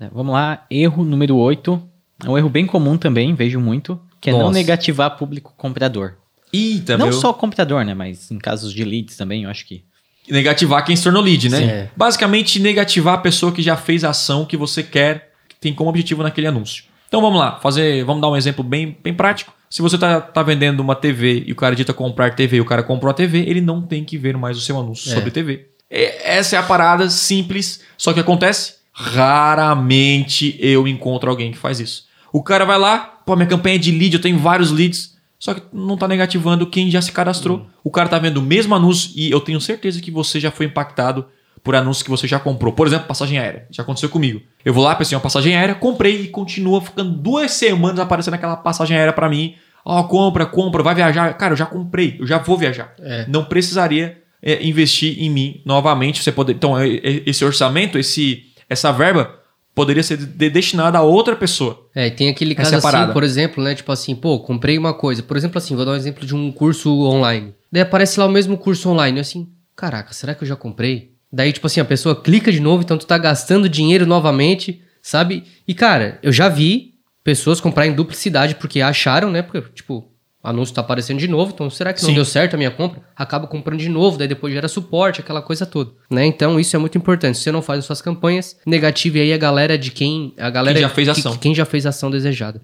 [0.00, 1.80] É, vamos lá, erro número 8.
[2.24, 4.44] É um erro bem comum também, vejo muito, que é Nossa.
[4.44, 6.14] não negativar público comprador.
[6.52, 7.12] Eita, não meu...
[7.12, 7.94] só comprador, né?
[7.94, 9.84] Mas em casos de leads também, eu acho que.
[10.30, 11.58] Negativar quem se tornou lead, né?
[11.58, 11.90] Sim.
[11.96, 15.90] Basicamente, negativar a pessoa que já fez a ação que você quer, que tem como
[15.90, 16.84] objetivo naquele anúncio.
[17.08, 19.52] Então vamos lá, fazer, vamos dar um exemplo bem, bem prático.
[19.68, 22.64] Se você está tá vendendo uma TV e o cara dita comprar TV e o
[22.64, 25.14] cara comprou a TV, ele não tem que ver mais o seu anúncio é.
[25.14, 25.66] sobre TV.
[25.90, 32.04] Essa é a parada simples, só que acontece, raramente eu encontro alguém que faz isso.
[32.32, 35.54] O cara vai lá, pô, minha campanha é de lead, eu tenho vários leads, só
[35.54, 37.60] que não está negativando quem já se cadastrou.
[37.60, 37.66] Hum.
[37.82, 40.66] O cara está vendo o mesmo anúncio e eu tenho certeza que você já foi
[40.66, 41.24] impactado
[41.64, 42.74] por anúncios que você já comprou.
[42.74, 43.66] Por exemplo, passagem aérea.
[43.70, 44.42] Já aconteceu comigo.
[44.62, 48.54] Eu vou lá, pensei uma passagem aérea, comprei e continua ficando duas semanas aparecendo aquela
[48.54, 49.54] passagem aérea para mim.
[49.82, 51.32] Ó, oh, compra, compra, vai viajar.
[51.38, 52.94] Cara, eu já comprei, eu já vou viajar.
[53.00, 53.24] É.
[53.26, 56.22] Não precisaria é, investir em mim novamente.
[56.22, 59.39] Você poder, então, é, é, esse orçamento, esse, essa verba
[59.74, 61.88] poderia ser de, destinada a outra pessoa.
[61.94, 63.74] É, e tem aquele caso assim, por exemplo, né?
[63.74, 65.22] Tipo assim, pô, comprei uma coisa.
[65.22, 67.54] Por exemplo, assim, vou dar um exemplo de um curso online.
[67.70, 69.20] Daí aparece lá o mesmo curso online.
[69.20, 71.14] assim, caraca, será que eu já comprei?
[71.32, 75.44] Daí, tipo assim, a pessoa clica de novo, então tu tá gastando dinheiro novamente, sabe?
[75.66, 79.42] E, cara, eu já vi pessoas comprarem duplicidade porque acharam, né?
[79.42, 80.09] Porque, tipo,
[80.42, 82.14] anúncio tá aparecendo de novo, então será que não Sim.
[82.14, 83.02] deu certo a minha compra?
[83.14, 86.24] Acaba comprando de novo, daí depois gera suporte, aquela coisa toda, né?
[86.24, 87.36] Então isso é muito importante.
[87.38, 90.78] Se você não faz as suas campanhas, negative aí a galera de quem a galera
[90.78, 91.32] quem já fez ação.
[91.32, 92.60] Que, quem já fez ação desejada.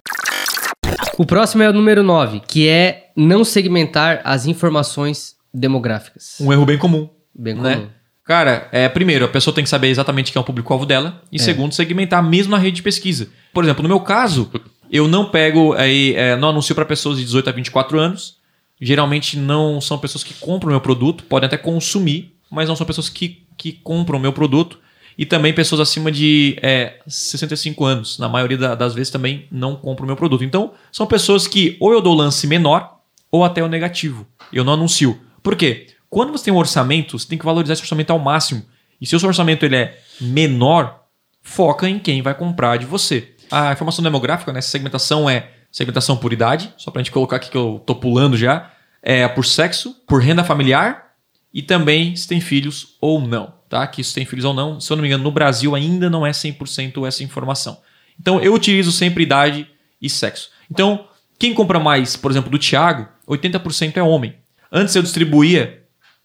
[1.19, 6.37] O próximo é o número 9, que é não segmentar as informações demográficas.
[6.41, 7.09] Um erro bem comum.
[7.35, 7.75] Bem né?
[7.75, 7.85] comum.
[7.85, 7.91] Né?
[8.27, 11.23] Cara, é, primeiro, a pessoa tem que saber exatamente quem é o público-alvo dela.
[11.31, 11.39] E é.
[11.39, 13.29] segundo, segmentar mesmo na rede de pesquisa.
[13.55, 14.51] Por exemplo, no meu caso,
[14.91, 18.37] eu não pego aí, é, não anuncio para pessoas de 18 a 24 anos.
[18.81, 23.09] Geralmente não são pessoas que compram meu produto, podem até consumir, mas não são pessoas
[23.09, 24.79] que, que compram meu produto.
[25.19, 29.75] E também pessoas acima de é, 65 anos, na maioria da, das vezes também não
[29.75, 30.45] compram meu produto.
[30.45, 32.99] Então, são pessoas que ou eu dou lance menor
[33.31, 34.27] ou até o negativo.
[34.53, 35.19] Eu não anuncio.
[35.43, 35.87] Por quê?
[36.11, 38.63] Quando você tem um orçamento, você tem que valorizar esse orçamento ao máximo.
[39.01, 41.07] E se o seu orçamento ele é menor,
[41.43, 43.36] foca em quem vai comprar de você.
[43.51, 47.51] A informação demográfica, né, segmentação é segmentação por idade, só para a gente colocar aqui
[47.51, 48.71] que eu tô pulando já,
[49.03, 51.13] é por sexo, por renda familiar
[51.53, 53.87] e também se tem filhos ou não, tá?
[53.87, 56.27] Que se tem filhos ou não, se eu não me engano, no Brasil ainda não
[56.27, 57.79] é 100% essa informação.
[58.19, 59.69] Então eu utilizo sempre idade
[60.01, 60.51] e sexo.
[60.71, 61.07] Então,
[61.39, 64.35] quem compra mais, por exemplo, do Thiago, 80% é homem.
[64.73, 65.85] Antes eu distribuía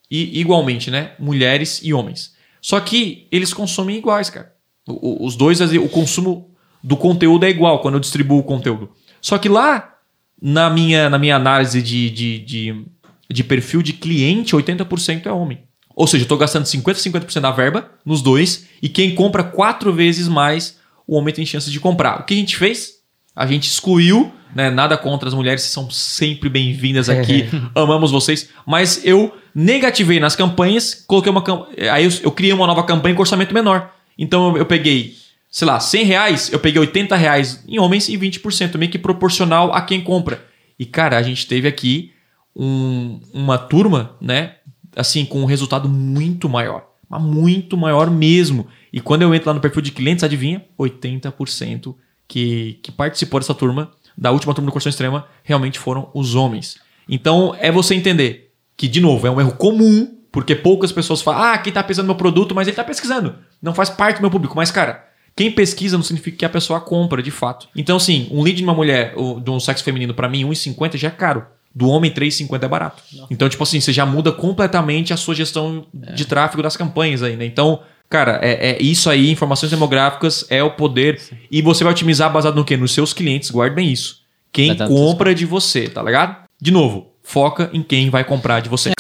[0.10, 1.12] e igualmente, né?
[1.20, 2.36] Mulheres e homens.
[2.62, 4.54] Só que eles consomem iguais, cara.
[4.88, 6.51] O, os dois, o consumo
[6.84, 8.90] do conteúdo é igual quando eu distribuo o conteúdo.
[9.22, 9.96] Só que lá,
[10.42, 12.86] na minha, na minha análise de, de, de,
[13.30, 15.60] de perfil de cliente, 80% é homem.
[15.96, 19.94] Ou seja, eu estou gastando 50% 50% da verba nos dois, e quem compra quatro
[19.94, 22.22] vezes mais, o homem tem chance de comprar.
[22.22, 23.02] O que a gente fez?
[23.36, 24.70] A gente excluiu, né?
[24.70, 28.50] Nada contra as mulheres, são sempre bem-vindas aqui, amamos vocês.
[28.66, 31.44] Mas eu negativei nas campanhas, coloquei uma
[31.92, 33.94] aí eu, eu, criei uma nova campanha com orçamento menor.
[34.18, 35.16] Então eu, eu, peguei,
[35.52, 39.74] sei lá, 100 reais, eu peguei 80 reais em homens e 20%, meio que proporcional
[39.74, 40.46] a quem compra.
[40.80, 42.14] E cara, a gente teve aqui
[42.56, 44.56] um, uma turma, né?
[44.96, 46.88] Assim, com um resultado muito maior.
[47.08, 48.66] Mas muito maior mesmo.
[48.94, 50.66] E quando eu entro lá no perfil de clientes, adivinha?
[50.80, 51.96] 80%
[52.28, 56.78] que, que participou dessa turma, da última turma do Corção Extrema, realmente foram os homens.
[57.10, 61.42] Então é você entender que, de novo, é um erro comum, porque poucas pessoas falam,
[61.42, 63.36] ah, quem está pesquisando meu produto, mas ele está pesquisando.
[63.62, 64.56] Não faz parte do meu público.
[64.56, 67.68] Mas, cara, quem pesquisa não significa que a pessoa compra, de fato.
[67.76, 71.08] Então, assim, um lead de uma mulher, de um sexo feminino, para mim, 1,50 já
[71.08, 71.46] é caro.
[71.74, 73.02] Do homem, 3,50 é barato.
[73.30, 76.14] Então, tipo assim, você já muda completamente a sua gestão é.
[76.14, 77.46] de tráfego das campanhas aí, né?
[77.46, 77.80] Então,
[78.12, 81.18] Cara, é, é, isso aí, informações demográficas é o poder.
[81.18, 81.38] Sim.
[81.50, 82.76] E você vai otimizar baseado no quê?
[82.76, 84.20] Nos seus clientes, guarde bem isso.
[84.52, 86.36] Quem compra de você, tá ligado?
[86.62, 88.92] De novo, foca em quem vai comprar de você.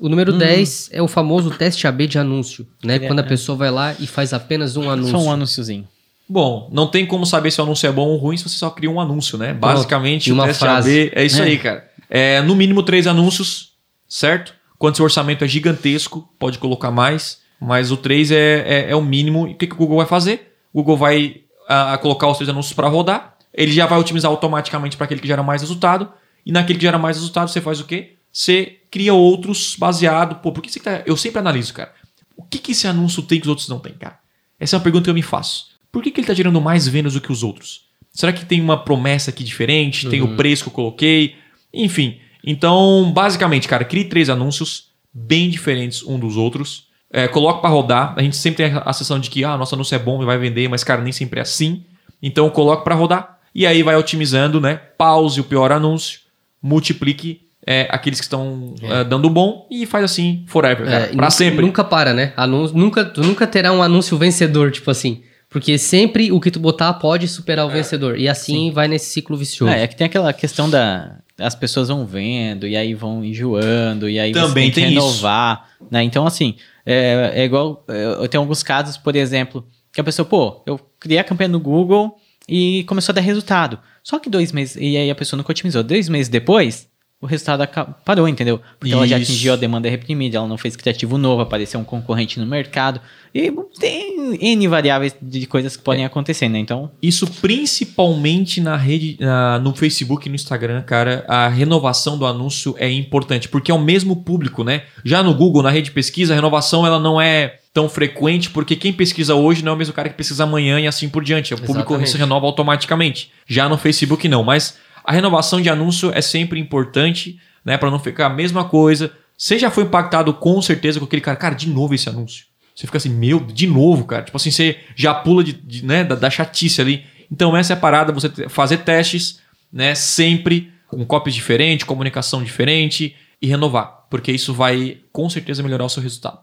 [0.00, 0.38] O número hum.
[0.38, 2.96] 10 é o famoso teste AB de anúncio, né?
[2.96, 3.26] É, Quando a é.
[3.26, 5.18] pessoa vai lá e faz apenas um anúncio.
[5.18, 5.86] Só um anúnciozinho.
[6.28, 8.68] Bom, não tem como saber se o anúncio é bom ou ruim se você só
[8.70, 9.54] cria um anúncio, né?
[9.54, 10.90] Basicamente, o teste frase.
[10.90, 11.44] AB é isso é.
[11.44, 11.88] aí, cara.
[12.10, 13.72] É, no mínimo três anúncios,
[14.08, 14.54] certo?
[14.78, 19.02] Quando seu orçamento é gigantesco, pode colocar mais, mas o 3 é, é, é o
[19.02, 19.46] mínimo.
[19.46, 20.52] E o que, que o Google vai fazer?
[20.72, 24.30] O Google vai a, a colocar os três anúncios para rodar, ele já vai otimizar
[24.30, 26.12] automaticamente para aquele que gera mais resultado,
[26.44, 28.15] e naquele que gera mais resultado, você faz o quê?
[28.36, 30.42] Você cria outros baseado.
[30.42, 31.02] Pô, por que você tá.
[31.06, 31.90] Eu sempre analiso, cara.
[32.36, 34.18] O que, que esse anúncio tem que os outros não têm, cara?
[34.60, 35.68] Essa é uma pergunta que eu me faço.
[35.90, 37.86] Por que, que ele está gerando mais vendas do que os outros?
[38.12, 40.04] Será que tem uma promessa aqui diferente?
[40.04, 40.10] Uhum.
[40.10, 40.36] Tem o uhum.
[40.36, 41.34] preço que eu coloquei?
[41.72, 42.18] Enfim.
[42.44, 46.88] Então, basicamente, cara, crie três anúncios bem diferentes um dos outros.
[47.10, 48.12] É, coloque para rodar.
[48.18, 50.36] A gente sempre tem a sensação de que ah, nosso anúncio é bom e vai
[50.36, 51.86] vender, mas, cara, nem sempre é assim.
[52.22, 54.74] Então, coloque para rodar e aí vai otimizando, né?
[54.74, 56.20] Pause o pior anúncio,
[56.60, 59.00] multiplique é, aqueles que estão é.
[59.00, 61.64] uh, dando bom e faz assim forever, cara, é, pra sempre.
[61.64, 62.32] Nunca para, né?
[62.36, 65.22] Anúncio, nunca, tu nunca terá um anúncio vencedor, tipo assim.
[65.48, 67.74] Porque sempre o que tu botar pode superar o é.
[67.74, 68.18] vencedor.
[68.18, 68.70] E assim Sim.
[68.70, 69.72] vai nesse ciclo vicioso.
[69.72, 71.18] É, é que tem aquela questão da.
[71.38, 75.68] As pessoas vão vendo, e aí vão enjoando, e aí Também você tem que renovar.
[75.80, 75.88] Isso.
[75.90, 76.02] Né?
[76.02, 77.84] Então, assim, é, é igual.
[77.88, 81.60] Eu tenho alguns casos, por exemplo, que a pessoa, pô, eu criei a campanha no
[81.60, 82.16] Google
[82.48, 83.78] e começou a dar resultado.
[84.02, 84.76] Só que dois meses.
[84.76, 85.82] E aí a pessoa nunca otimizou.
[85.82, 86.88] Dois meses depois,
[87.20, 87.66] o resultado
[88.04, 88.60] parou, entendeu?
[88.78, 88.96] Porque Isso.
[88.96, 92.44] ela já atingiu a demanda reprimida, ela não fez criativo novo, apareceu um concorrente no
[92.44, 93.00] mercado.
[93.34, 96.06] E tem N variáveis de coisas que podem é.
[96.06, 96.58] acontecer, né?
[96.58, 96.90] Então.
[97.02, 102.74] Isso principalmente na rede, na, no Facebook e no Instagram, cara, a renovação do anúncio
[102.78, 104.82] é importante, porque é o mesmo público, né?
[105.02, 108.74] Já no Google, na rede de pesquisa, a renovação ela não é tão frequente, porque
[108.76, 111.52] quem pesquisa hoje não é o mesmo cara que pesquisa amanhã e assim por diante.
[111.52, 112.10] O público Exatamente.
[112.10, 113.30] se renova automaticamente.
[113.46, 114.42] Já no Facebook, não.
[114.42, 117.78] Mas a renovação de anúncio é sempre importante, né?
[117.78, 119.12] Para não ficar a mesma coisa.
[119.38, 122.46] Você já foi impactado com certeza com aquele cara, cara, de novo esse anúncio.
[122.74, 124.24] Você fica assim, meu, de novo, cara.
[124.24, 127.04] Tipo assim, você já pula de, de né, da, da, chatice ali.
[127.30, 129.40] Então, essa é a parada, você fazer testes,
[129.72, 129.94] né?
[129.94, 134.06] Sempre com copies diferentes, comunicação diferente e renovar.
[134.10, 136.40] Porque isso vai, com certeza, melhorar o seu resultado.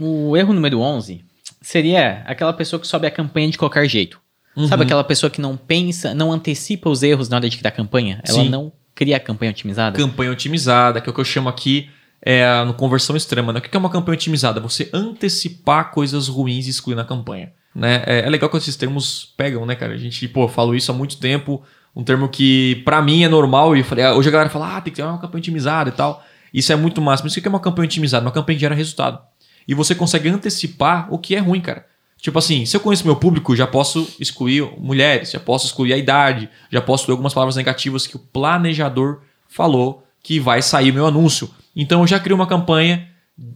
[0.00, 1.24] O erro número 11
[1.62, 4.20] seria aquela pessoa que sobe a campanha de qualquer jeito.
[4.56, 4.66] Uhum.
[4.66, 8.20] Sabe aquela pessoa que não pensa, não antecipa os erros na hora de criar campanha?
[8.26, 8.48] Ela Sim.
[8.48, 9.96] não cria a campanha otimizada?
[9.96, 11.88] Campanha otimizada, que é o que eu chamo aqui
[12.20, 13.52] é, no conversão extrema.
[13.52, 13.58] Né?
[13.58, 14.60] O que é uma campanha otimizada?
[14.60, 17.52] Você antecipar coisas ruins e excluir na campanha.
[17.74, 18.02] Né?
[18.06, 19.94] É, é legal que esses termos pegam, né, cara?
[19.94, 21.62] A gente, pô, falo isso há muito tempo,
[21.94, 24.80] um termo que para mim é normal e falei, ah, hoje a galera fala, ah,
[24.80, 26.22] tem que ter uma campanha otimizada e tal.
[26.52, 27.22] Isso é muito massa.
[27.22, 28.24] Mas o que é uma campanha otimizada?
[28.24, 29.20] Uma campanha que gera resultado.
[29.66, 31.86] E você consegue antecipar o que é ruim, cara.
[32.20, 35.96] Tipo assim, se eu conheço meu público, já posso excluir mulheres, já posso excluir a
[35.96, 41.06] idade, já posso excluir algumas palavras negativas que o planejador falou que vai sair meu
[41.06, 41.50] anúncio.
[41.74, 43.08] Então eu já crio uma campanha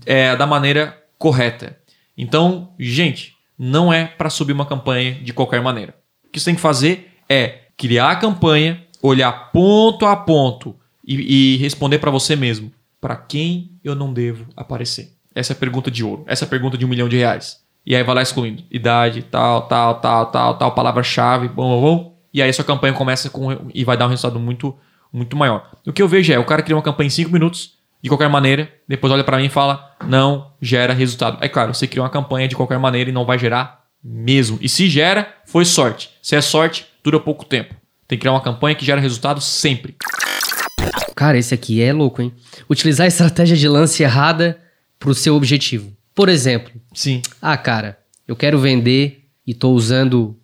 [0.07, 1.79] é, da maneira correta.
[2.17, 5.95] Então, gente, não é para subir uma campanha de qualquer maneira.
[6.27, 10.75] O que você tem que fazer é criar a campanha, olhar ponto a ponto
[11.07, 15.13] e, e responder para você mesmo: para quem eu não devo aparecer?
[15.35, 16.25] Essa é a pergunta de ouro.
[16.27, 17.64] Essa é a pergunta de um milhão de reais.
[17.87, 22.19] E aí vai lá excluindo idade, tal, tal, tal, tal, tal, palavra-chave, bom, bom.
[22.33, 24.77] E aí sua campanha começa com e vai dar um resultado muito,
[25.13, 25.71] muito maior.
[25.87, 28.29] O que eu vejo é, o cara cria uma campanha em 5 minutos, de qualquer
[28.29, 31.39] maneira, depois olha para mim e fala, não gera resultado.
[31.41, 34.59] É claro, você criou uma campanha de qualquer maneira e não vai gerar mesmo.
[34.61, 36.11] E se gera, foi sorte.
[36.23, 37.75] Se é sorte, dura pouco tempo.
[38.07, 39.97] Tem que criar uma campanha que gera resultado sempre.
[41.17, 42.33] Cara, esse aqui é louco, hein?
[42.69, 44.61] Utilizar a estratégia de lance errada
[44.99, 45.91] para o seu objetivo.
[46.15, 47.21] Por exemplo, sim.
[47.43, 50.39] Ah, cara, eu quero vender e estou usando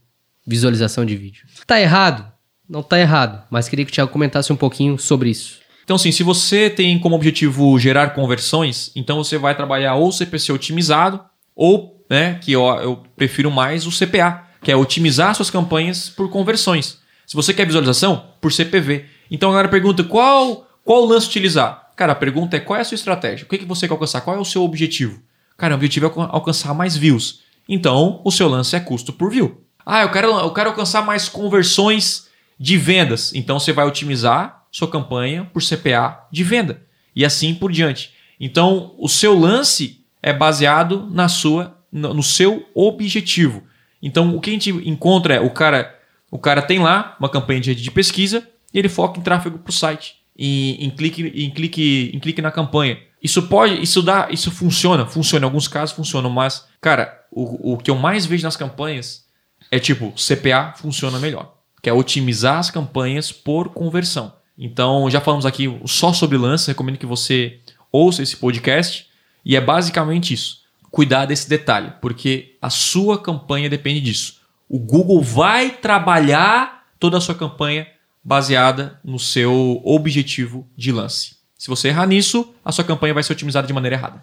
[0.47, 1.45] visualização de vídeo.
[1.67, 2.27] Tá errado?
[2.69, 5.61] Não tá errado, mas queria que o Thiago comentasse um pouquinho sobre isso.
[5.85, 10.53] Então, sim, se você tem como objetivo gerar conversões, então você vai trabalhar ou CPC
[10.53, 11.21] otimizado,
[11.55, 16.29] ou, né, que eu, eu prefiro mais o CPA, que é otimizar suas campanhas por
[16.31, 17.01] conversões.
[17.27, 19.05] Se você quer visualização, por CPV.
[19.31, 21.91] Então a galera pergunta qual, qual lance utilizar?
[21.97, 23.45] Cara, a pergunta é qual é a sua estratégia?
[23.45, 24.21] O que, que você quer alcançar?
[24.21, 25.21] Qual é o seu objetivo?
[25.61, 27.43] Cara, o objetivo é alcançar mais views.
[27.69, 29.63] Então, o seu lance é custo por view.
[29.85, 33.35] Ah, eu quero, eu quero alcançar mais conversões de vendas.
[33.35, 36.81] Então, você vai otimizar sua campanha por CPA de venda.
[37.15, 38.11] E assim por diante.
[38.41, 43.63] Então, o seu lance é baseado na sua, no seu objetivo.
[44.01, 45.95] Então, o que a gente encontra é o cara,
[46.31, 49.59] o cara tem lá uma campanha de rede de pesquisa e ele foca em tráfego
[49.59, 52.99] para o site em, em, clique, em, clique, em clique na campanha.
[53.23, 55.45] Isso pode, isso dá, isso funciona, funciona.
[55.45, 59.27] Em alguns casos funciona, mas, cara, o, o que eu mais vejo nas campanhas
[59.71, 61.55] é tipo, CPA funciona melhor.
[61.83, 64.33] Que é otimizar as campanhas por conversão.
[64.59, 67.59] Então, já falamos aqui só sobre lance, recomendo que você
[67.93, 69.07] ouça esse podcast.
[69.45, 70.61] E é basicamente isso.
[70.91, 74.41] Cuidar desse detalhe, porque a sua campanha depende disso.
[74.69, 77.87] O Google vai trabalhar toda a sua campanha
[78.23, 81.40] baseada no seu objetivo de lance.
[81.61, 84.23] Se você errar nisso, a sua campanha vai ser otimizada de maneira errada.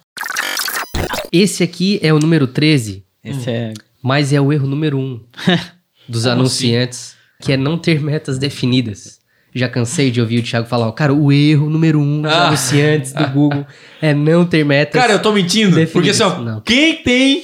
[1.32, 3.06] Esse aqui é o número 13.
[3.24, 3.54] Esse hum.
[3.54, 3.74] é...
[4.02, 5.22] Mas é o erro número 1
[6.10, 7.46] dos Como anunciantes, assim?
[7.46, 9.20] que é não ter metas definidas.
[9.54, 12.48] Já cansei de ouvir o Thiago falar, cara, o erro número um dos ah.
[12.48, 13.68] anunciantes do Google
[14.02, 15.00] é não ter metas.
[15.00, 15.76] Cara, eu tô mentindo.
[15.76, 15.92] Definidas.
[15.92, 17.44] Porque assim, ó, quem tem.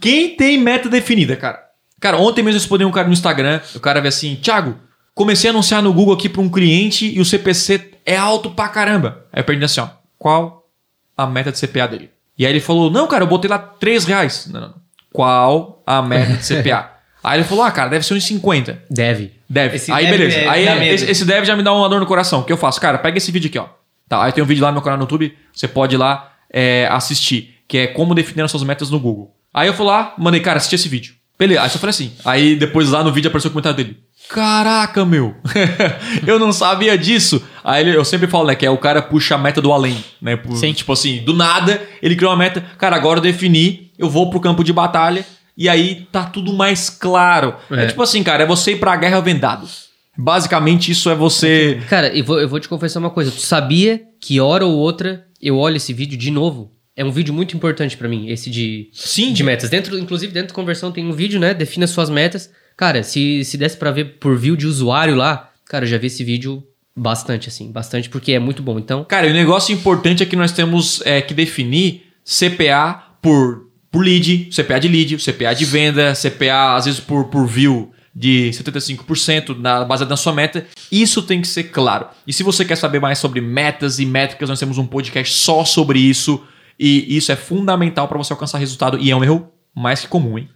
[0.00, 1.62] Quem tem meta definida, cara?
[2.00, 4.74] Cara, ontem mesmo eu respondi um cara no Instagram, o cara veio assim, Thiago,
[5.14, 8.68] comecei a anunciar no Google aqui para um cliente e o CPC é alto pra
[8.68, 9.24] caramba.
[9.32, 9.88] Aí eu perdi assim, ó,
[10.18, 10.68] qual
[11.16, 12.10] a meta de CPA dele?
[12.36, 14.48] E aí ele falou, não, cara, eu botei lá 3 reais.
[14.50, 14.74] Não, não.
[15.12, 16.90] Qual a meta de CPA?
[17.22, 18.84] aí ele falou, ah, cara, deve ser uns 50.
[18.90, 19.32] Deve.
[19.48, 19.76] Deve.
[19.76, 20.38] Esse aí deve beleza.
[20.38, 22.40] É, aí esse, esse, deve já me dá uma dor no coração.
[22.40, 22.80] O que eu faço?
[22.80, 23.68] Cara, pega esse vídeo aqui, ó.
[24.08, 26.32] Tá, aí tem um vídeo lá no meu canal no YouTube, você pode ir lá
[26.52, 29.34] é, assistir, que é como definir as suas metas no Google.
[29.52, 31.14] Aí eu fui lá, mandei, cara, assistir esse vídeo.
[31.38, 32.12] Beleza, aí eu falei assim.
[32.24, 34.03] Aí depois lá no vídeo apareceu o comentário dele.
[34.28, 35.34] Caraca, meu!
[36.26, 37.42] eu não sabia disso.
[37.62, 40.36] Aí eu sempre falo, né, que é o cara puxa a meta do além, né?
[40.36, 40.72] Por, Sim.
[40.72, 42.64] Tipo assim, do nada, ele criou uma meta.
[42.78, 45.24] Cara, agora eu defini, eu vou pro campo de batalha
[45.56, 47.54] e aí tá tudo mais claro.
[47.70, 49.68] É, é tipo assim, cara, é você ir pra guerra vendado.
[50.16, 51.80] Basicamente, isso é você.
[51.88, 53.30] Cara, eu vou, eu vou te confessar uma coisa.
[53.30, 56.70] Tu sabia que hora ou outra eu olho esse vídeo de novo?
[56.96, 59.32] É um vídeo muito importante para mim, esse de, Sim.
[59.32, 59.68] de metas.
[59.68, 61.52] Dentro, inclusive, dentro da conversão tem um vídeo, né?
[61.52, 62.50] Defina suas metas.
[62.76, 66.08] Cara, se, se desse para ver por view de usuário lá, cara, eu já vi
[66.08, 66.62] esse vídeo
[66.96, 68.78] bastante, assim, bastante, porque é muito bom.
[68.78, 69.04] Então.
[69.04, 74.50] Cara, o negócio importante é que nós temos é, que definir CPA por, por lead,
[74.54, 79.84] CPA de lead, CPA de venda, CPA, às vezes, por, por view de 75% na
[79.84, 80.66] base da sua meta.
[80.90, 82.06] Isso tem que ser claro.
[82.26, 85.64] E se você quer saber mais sobre metas e métricas, nós temos um podcast só
[85.64, 86.42] sobre isso.
[86.78, 88.98] E isso é fundamental para você alcançar resultado.
[88.98, 90.48] E é um erro mais que comum, hein?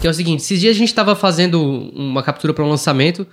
[0.00, 3.26] Que é o seguinte: esses dias a gente estava fazendo uma captura para um lançamento.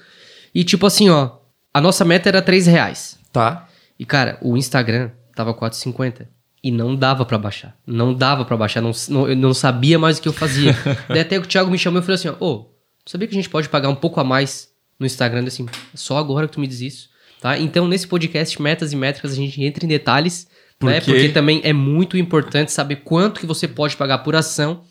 [0.54, 1.32] E tipo assim, ó.
[1.74, 3.20] A nossa meta era 3 reais.
[3.34, 3.68] Tá.
[4.00, 6.26] E cara, o Instagram tava 4,50.
[6.64, 7.78] E não dava para baixar.
[7.86, 8.82] Não dava para baixar.
[8.82, 10.76] Não, não, eu não sabia mais o que eu fazia.
[11.08, 12.66] Daí até o Thiago me chamou e falou assim: ó, oh,
[13.06, 15.46] sabia que a gente pode pagar um pouco a mais no Instagram?
[15.46, 17.10] Assim, só agora que tu me diz isso.
[17.42, 17.60] Tá?
[17.60, 20.48] Então, nesse podcast, metas e métricas, a gente entra em detalhes
[20.80, 21.00] por né?
[21.02, 24.84] Porque também é muito importante saber quanto que você pode pagar por ação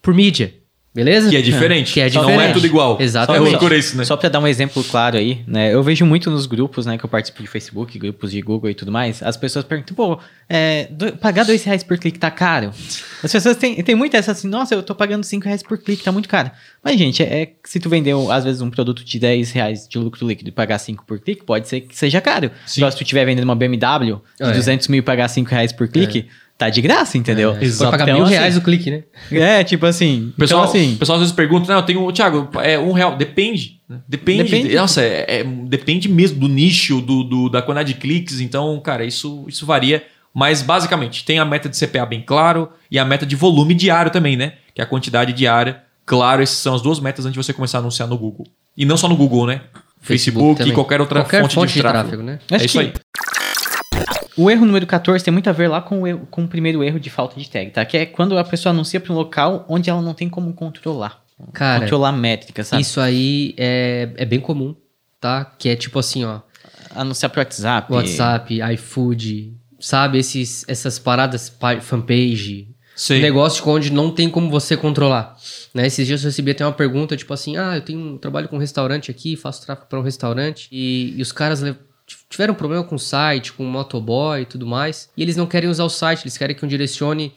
[0.00, 0.54] por mídia.
[0.98, 1.30] Beleza?
[1.30, 1.92] Que é diferente.
[1.92, 2.34] Que é diferente.
[2.34, 2.98] Não é tudo igual.
[3.00, 3.56] Exatamente.
[3.56, 4.04] Só, isso, né?
[4.04, 5.72] Só para dar um exemplo claro aí, né?
[5.72, 8.74] Eu vejo muito nos grupos, né, que eu participo de Facebook, grupos de Google e
[8.74, 12.72] tudo mais, as pessoas perguntam, pô, é, do, pagar dois reais por clique tá caro?
[13.22, 16.02] As pessoas têm, têm muito essa assim, nossa, eu tô pagando cinco reais por clique,
[16.02, 16.50] tá muito caro.
[16.82, 19.98] Mas, gente, é, é se tu vender, às vezes, um produto de 10 reais de
[19.98, 22.50] lucro líquido e pagar cinco por clique, pode ser que seja caro.
[22.66, 22.80] Sim.
[22.80, 24.52] Então, se tu estiver vendendo uma BMW de é.
[24.52, 26.26] 200 mil e pagar cinco reais por clique...
[26.44, 27.56] É tá de graça, entendeu?
[27.56, 27.92] É, Exato.
[27.92, 29.04] pagar então, mil reais assim, o clique, né?
[29.30, 30.34] É, tipo assim.
[30.36, 30.94] Pessoal, então, assim.
[30.94, 33.16] O pessoal às vezes pergunta, não, eu tenho, Thiago, é um real.
[33.16, 33.80] Depende.
[33.88, 34.00] Né?
[34.08, 34.42] Depende.
[34.42, 34.74] Depende.
[34.74, 38.40] Nossa, é, é, depende mesmo do nicho, do, do, da quantidade de cliques.
[38.40, 40.04] Então, cara, isso, isso varia.
[40.34, 44.10] Mas basicamente, tem a meta de CPA bem claro e a meta de volume diário
[44.10, 44.54] também, né?
[44.74, 45.82] Que é a quantidade diária.
[46.04, 48.46] Claro, essas são as duas metas antes de você começar a anunciar no Google.
[48.76, 49.62] E não só no Google, né?
[50.00, 52.22] Facebook, Facebook e qualquer outra qualquer fonte, fonte, de, tráfego.
[52.22, 52.38] De tráfego né?
[52.50, 52.92] É isso aí.
[54.38, 56.84] O erro número 14 tem muito a ver lá com o, erro, com o primeiro
[56.84, 57.84] erro de falta de tag, tá?
[57.84, 61.24] Que é quando a pessoa anuncia para um local onde ela não tem como controlar.
[61.52, 62.82] Cara, controlar métrica, sabe?
[62.82, 64.76] Isso aí é, é bem comum,
[65.20, 65.44] tá?
[65.44, 66.40] Que é tipo assim, ó.
[66.94, 67.92] Anunciar pro WhatsApp.
[67.92, 70.18] WhatsApp, iFood, sabe?
[70.18, 72.68] Esses, essas paradas, fanpage.
[72.94, 73.18] Sim.
[73.18, 75.36] Um negócio onde não tem como você controlar.
[75.74, 75.86] Né?
[75.88, 78.56] Esses dias eu recebi até uma pergunta, tipo assim, ah, eu tenho um trabalho com
[78.56, 81.62] um restaurante aqui, faço tráfego para um restaurante, e, e os caras
[82.28, 85.68] tiveram problema com o site, com o motoboy e tudo mais, e eles não querem
[85.68, 87.32] usar o site, eles querem que eu direcione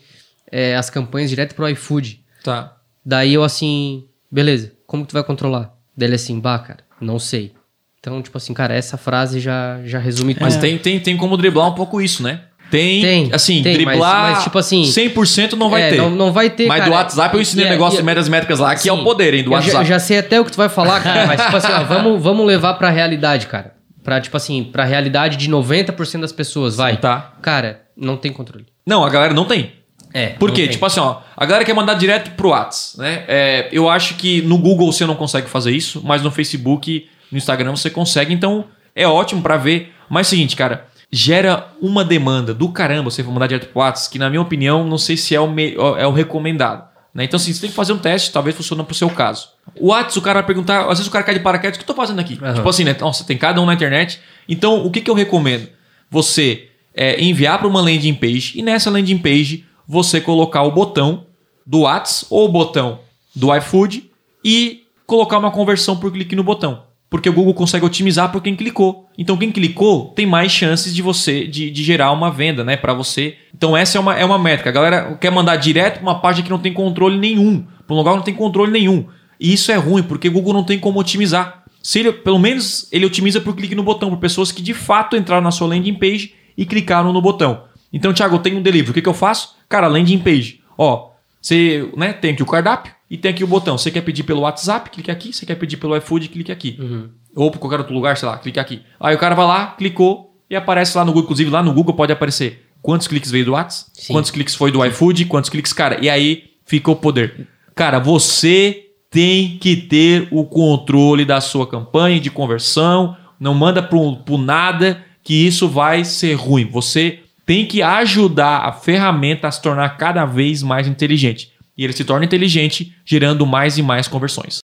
[0.51, 2.19] é, as campanhas direto pro iFood.
[2.43, 2.75] Tá.
[3.05, 5.73] Daí eu assim, beleza, como que tu vai controlar?
[5.95, 7.53] Daí ele assim, bah, cara, não sei.
[7.99, 10.43] Então, tipo assim, cara, essa frase já, já resume tudo.
[10.43, 12.41] Mas tem, tem, tem como driblar um pouco isso, né?
[12.71, 15.97] Tem, tem assim, tem, driblar mas, mas, tipo assim, 100% não vai é, ter.
[15.97, 18.59] Não, não vai ter, Mas cara, do WhatsApp eu ensinei um negócio de médias métricas
[18.59, 19.73] lá, que sim, é o poder, hein, do WhatsApp.
[19.73, 21.83] Já, eu já sei até o que tu vai falar, cara, mas tipo assim, ó,
[21.83, 23.73] vamos, vamos levar pra realidade, cara.
[24.03, 26.97] Pra, tipo assim, pra realidade de 90% das pessoas, vai.
[26.97, 27.33] Tá.
[27.41, 28.65] Cara, não tem controle.
[28.85, 29.73] Não, a galera não tem.
[30.13, 30.29] É.
[30.29, 30.67] Por quê?
[30.67, 33.23] Tipo assim, ó, a galera quer mandar direto pro WhatsApp, né?
[33.27, 37.37] É, eu acho que no Google você não consegue fazer isso, mas no Facebook, no
[37.37, 39.93] Instagram você consegue, então é ótimo para ver.
[40.09, 43.79] Mas é o seguinte, cara, gera uma demanda do caramba você for mandar direto pro
[43.79, 46.90] WhatsApp, que na minha opinião, não sei se é o, me, é o recomendado.
[47.13, 47.25] Né?
[47.25, 49.49] Então, assim, você tem que fazer um teste, talvez funcione pro seu caso.
[49.79, 51.83] O WhatsApp, o cara vai perguntar, às vezes o cara cai de paraquedas, o que
[51.83, 52.39] eu tô fazendo aqui?
[52.41, 52.53] Uhum.
[52.53, 52.95] Tipo assim, né?
[52.99, 54.19] Nossa, tem cada um na internet.
[54.47, 55.67] Então, o que, que eu recomendo?
[56.09, 61.25] Você é, enviar para uma landing page e nessa landing page você colocar o botão
[61.65, 62.99] do WhatsApp ou o botão
[63.35, 64.09] do iFood
[64.43, 66.83] e colocar uma conversão por clique no botão.
[67.11, 69.09] Porque o Google consegue otimizar por quem clicou.
[69.17, 72.93] Então, quem clicou tem mais chances de você de, de gerar uma venda, né, para
[72.93, 73.35] você.
[73.53, 74.69] Então, essa é uma, é uma métrica.
[74.69, 77.97] A galera quer mandar direto para uma página que não tem controle nenhum, para um
[77.97, 79.05] lugar que não tem controle nenhum.
[79.37, 81.65] E isso é ruim, porque o Google não tem como otimizar.
[81.83, 85.17] Se ele, pelo menos ele otimiza por clique no botão, por pessoas que de fato
[85.17, 87.65] entraram na sua landing page e clicaram no botão.
[87.91, 88.91] Então, Thiago, eu tenho um delivery.
[88.91, 89.57] O que, que eu faço?
[89.67, 90.61] Cara, landing page.
[90.77, 91.09] Ó,
[91.41, 93.77] você né, tem aqui o cardápio e tem aqui o botão.
[93.77, 95.33] Você quer pedir pelo WhatsApp, clique aqui.
[95.33, 96.77] Você quer pedir pelo iFood, clique aqui.
[96.79, 97.09] Uhum.
[97.35, 98.83] Ou por qualquer outro lugar, sei lá, clique aqui.
[98.97, 101.25] Aí o cara vai lá, clicou e aparece lá no Google.
[101.25, 104.13] Inclusive, lá no Google pode aparecer quantos cliques veio do WhatsApp, Sim.
[104.13, 105.97] quantos cliques foi do iFood, quantos cliques, cara.
[106.01, 107.49] E aí fica o poder.
[107.75, 113.17] Cara, você tem que ter o controle da sua campanha de conversão.
[113.37, 116.63] Não manda por, por nada que isso vai ser ruim.
[116.71, 121.50] Você tem que ajudar a ferramenta a se tornar cada vez mais inteligente.
[121.77, 124.59] E ele se torna inteligente, gerando mais e mais conversões.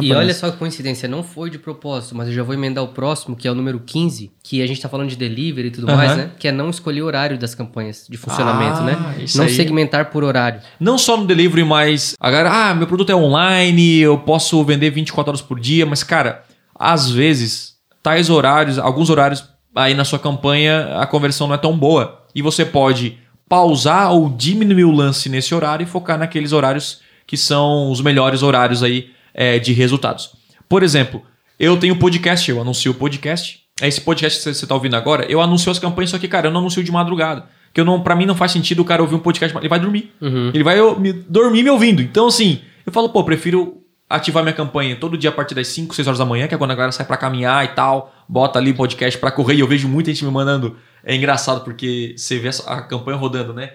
[0.00, 2.88] E olha só que coincidência, não foi de propósito, mas eu já vou emendar o
[2.88, 5.88] próximo, que é o número 15, que a gente tá falando de delivery e tudo
[5.90, 5.96] uhum.
[5.96, 6.30] mais, né?
[6.38, 8.92] Que é não escolher o horário das campanhas de funcionamento, ah, né?
[9.34, 9.50] Não aí.
[9.50, 10.60] segmentar por horário.
[10.78, 15.30] Não só no delivery, mas agora, ah, meu produto é online, eu posso vender 24
[15.30, 20.96] horas por dia, mas cara, às vezes, tais horários, alguns horários aí na sua campanha,
[20.96, 22.20] a conversão não é tão boa.
[22.34, 23.18] E você pode
[23.50, 28.44] pausar ou diminuir o lance nesse horário e focar naqueles horários que são os melhores
[28.44, 30.30] horários aí é, de resultados.
[30.68, 31.20] Por exemplo,
[31.58, 33.58] eu tenho podcast, eu anuncio o podcast.
[33.82, 36.46] É esse podcast que você está ouvindo agora, eu anuncio as campanhas, só que, cara,
[36.46, 37.44] eu não anuncio de madrugada.
[37.74, 39.80] Que eu não, pra mim não faz sentido o cara ouvir um podcast, ele vai
[39.80, 40.12] dormir.
[40.20, 40.52] Uhum.
[40.54, 42.00] Ele vai eu, me, dormir me ouvindo.
[42.00, 43.78] Então, assim, eu falo, pô, prefiro
[44.08, 46.58] ativar minha campanha todo dia a partir das 5, 6 horas da manhã, que é
[46.58, 49.54] quando a galera sai para caminhar e tal, bota ali podcast para correr.
[49.54, 50.76] E eu vejo muita gente me mandando.
[51.04, 53.72] É engraçado porque você vê a campanha rodando, né?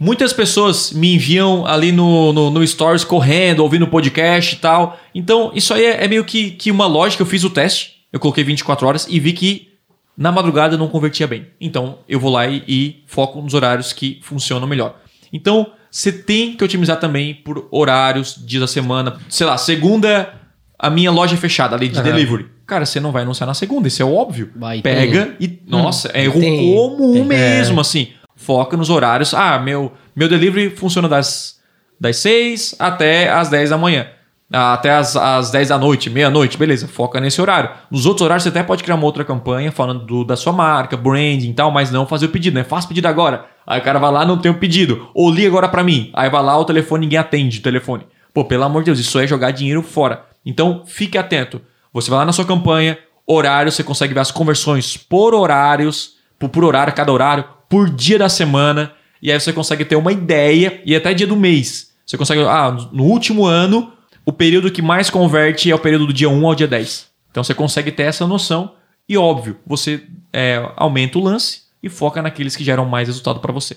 [0.00, 4.98] Muitas pessoas me enviam ali no, no, no Stories correndo, ouvindo podcast e tal.
[5.12, 7.22] Então, isso aí é, é, meio que, que uma lógica.
[7.22, 9.68] Eu fiz o teste, eu coloquei 24 horas e vi que
[10.16, 11.48] na madrugada não convertia bem.
[11.60, 15.00] Então, eu vou lá e, e foco nos horários que funcionam melhor.
[15.32, 19.18] Então, você tem que otimizar também por horários, dias da semana.
[19.28, 20.32] Sei lá, segunda,
[20.78, 22.04] a minha loja é fechada ali de uhum.
[22.04, 22.46] delivery.
[22.68, 24.52] Cara, você não vai anunciar na segunda, isso é óbvio.
[24.54, 25.48] Vai, Pega tem.
[25.48, 25.62] e.
[25.66, 27.24] Nossa, hum, é erro comum tem.
[27.24, 27.80] mesmo, é.
[27.80, 28.08] assim
[28.38, 29.34] foca nos horários.
[29.34, 31.58] Ah, meu, meu delivery funciona das,
[32.00, 34.06] das 6 até as 10 da manhã.
[34.50, 37.68] Ah, até as, as 10 da noite, meia-noite, beleza, foca nesse horário.
[37.90, 40.96] Nos outros horários você até pode criar uma outra campanha falando do, da sua marca,
[40.96, 42.64] branding e tal, mas não fazer o pedido, né?
[42.64, 43.44] Faz pedido agora.
[43.66, 45.10] Aí o cara vai lá, não tem o pedido.
[45.12, 46.10] Ou liga agora para mim.
[46.14, 48.06] Aí vai lá, o telefone, ninguém atende o telefone.
[48.32, 50.24] Pô, pelo amor de Deus, isso é jogar dinheiro fora.
[50.46, 51.60] Então, fique atento.
[51.92, 56.48] Você vai lá na sua campanha, horário, você consegue ver as conversões por horários, por,
[56.48, 58.92] por horário, cada horário, por dia da semana.
[59.20, 61.92] E aí você consegue ter uma ideia e até dia do mês.
[62.06, 63.92] Você consegue, ah, no último ano,
[64.24, 67.08] o período que mais converte é o período do dia 1 ao dia 10.
[67.30, 68.74] Então você consegue ter essa noção
[69.08, 73.52] e, óbvio, você é, aumenta o lance e foca naqueles que geram mais resultado para
[73.52, 73.76] você.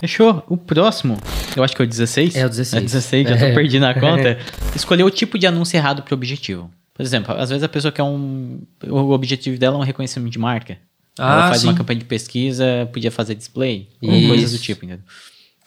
[0.00, 0.42] Fechou.
[0.48, 1.16] O próximo,
[1.56, 2.36] eu acho que é o 16.
[2.36, 2.82] É o 16.
[2.82, 3.54] É 16, já tô é.
[3.54, 4.38] perdido na conta.
[4.74, 6.70] Escolher o tipo de anúncio errado para o objetivo.
[6.94, 8.60] Por exemplo, às vezes a pessoa quer um.
[8.86, 10.78] O objetivo dela é um reconhecimento de marca.
[11.18, 11.68] Ah, Ela faz sim.
[11.68, 15.04] uma campanha de pesquisa, podia fazer display, ou coisas do tipo, entendeu?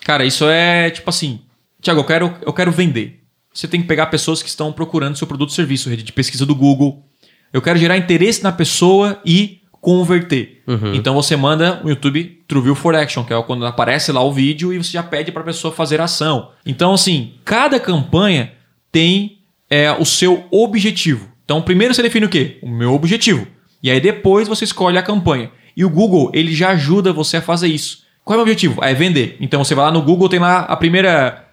[0.04, 1.42] Cara, isso é tipo assim,
[1.82, 3.20] Tiago, eu quero, eu quero vender.
[3.54, 6.46] Você tem que pegar pessoas que estão procurando seu produto ou serviço, rede de pesquisa
[6.46, 7.04] do Google.
[7.52, 10.62] Eu quero gerar interesse na pessoa e converter.
[10.68, 10.94] Uhum.
[10.94, 14.74] Então você manda o YouTube TrueView for Action, que é quando aparece lá o vídeo
[14.74, 16.50] e você já pede para a pessoa fazer ação.
[16.66, 18.52] Então assim, cada campanha
[18.92, 21.30] tem é, o seu objetivo.
[21.46, 22.60] Então primeiro você define o quê?
[22.62, 23.48] O meu objetivo.
[23.82, 25.52] E aí depois você escolhe a campanha.
[25.76, 28.04] E o Google, ele já ajuda você a fazer isso.
[28.26, 28.84] Qual é o objetivo?
[28.84, 29.38] É vender.
[29.40, 31.46] Então você vai lá no Google, tem lá a primeira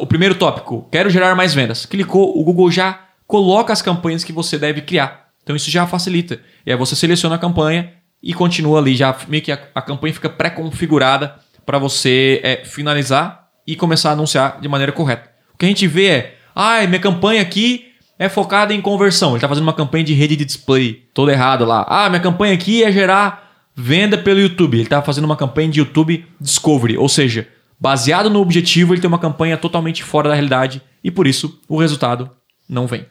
[0.00, 1.84] o primeiro tópico, quero gerar mais vendas.
[1.84, 5.23] Clicou, o Google já coloca as campanhas que você deve criar.
[5.44, 6.40] Então isso já facilita.
[6.66, 7.92] E aí você seleciona a campanha
[8.22, 13.48] e continua ali, já meio que a, a campanha fica pré-configurada para você é, finalizar
[13.66, 15.30] e começar a anunciar de maneira correta.
[15.54, 19.30] O que a gente vê é, ah, minha campanha aqui é focada em conversão.
[19.30, 21.84] Ele está fazendo uma campanha de rede de display, todo errado lá.
[21.88, 24.76] Ah, minha campanha aqui é gerar venda pelo YouTube.
[24.76, 29.08] Ele está fazendo uma campanha de YouTube Discovery, ou seja, baseado no objetivo, ele tem
[29.08, 32.30] uma campanha totalmente fora da realidade e por isso o resultado
[32.68, 33.04] não vem.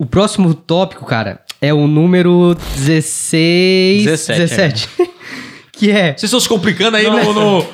[0.00, 4.04] O próximo tópico, cara, é o número 16.
[4.04, 4.40] 17.
[4.40, 4.88] 17.
[4.98, 5.06] É.
[5.76, 6.12] que é.
[6.12, 7.66] Vocês estão se complicando aí no, no,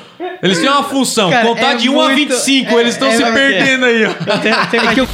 [0.43, 3.07] Eles têm uma função, cara, contar é de 1 muito, a 25, é, eles estão
[3.07, 4.13] é, se perdendo aí, ó.
[4.39, 5.09] Tem, tem é que eu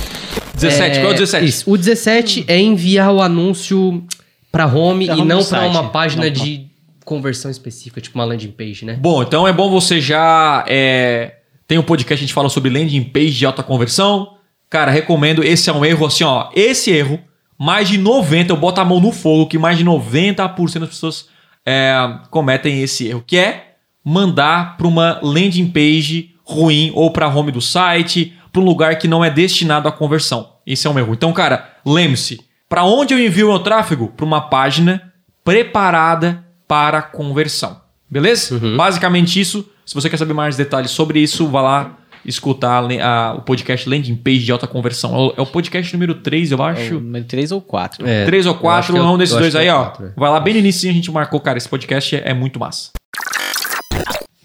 [0.55, 1.45] 17, qual é o 17?
[1.47, 1.71] Isso.
[1.71, 4.03] O 17 é enviar o anúncio
[4.51, 6.65] para home pra e não para uma página não, de
[7.05, 8.97] conversão específica, tipo uma landing page, né?
[8.99, 10.65] Bom, então é bom você já.
[10.67, 11.35] É...
[11.69, 14.39] Tem um podcast que a gente fala sobre landing page de alta conversão.
[14.73, 15.45] Cara, recomendo.
[15.45, 16.49] Esse é um erro assim, ó.
[16.55, 17.21] Esse erro,
[17.59, 21.29] mais de 90%, eu boto a mão no fogo que mais de 90% das pessoas
[21.67, 21.95] é,
[22.31, 27.61] cometem esse erro, que é mandar para uma landing page ruim ou para home do
[27.61, 30.55] site, para um lugar que não é destinado à conversão.
[30.67, 31.13] Esse é um erro.
[31.13, 34.09] Então, cara, lembre-se, para onde eu envio meu tráfego?
[34.09, 35.13] Para uma página
[35.45, 37.79] preparada para conversão.
[38.11, 38.55] Beleza?
[38.55, 38.79] Uhum.
[38.79, 39.69] Basicamente isso.
[39.85, 43.89] Se você quer saber mais detalhes sobre isso, vá lá escutar a, a, o podcast
[43.89, 45.15] Landing Page de Alta Conversão.
[45.15, 46.81] É o, é o podcast número 3, eu acho.
[46.81, 48.07] É número 3 ou 4.
[48.07, 49.85] É, 3 ou 4, um desses dois aí, ó.
[49.85, 50.13] 4, é.
[50.17, 51.59] Vai lá bem no início a gente marcou, cara.
[51.59, 52.91] Esse podcast é, é muito massa.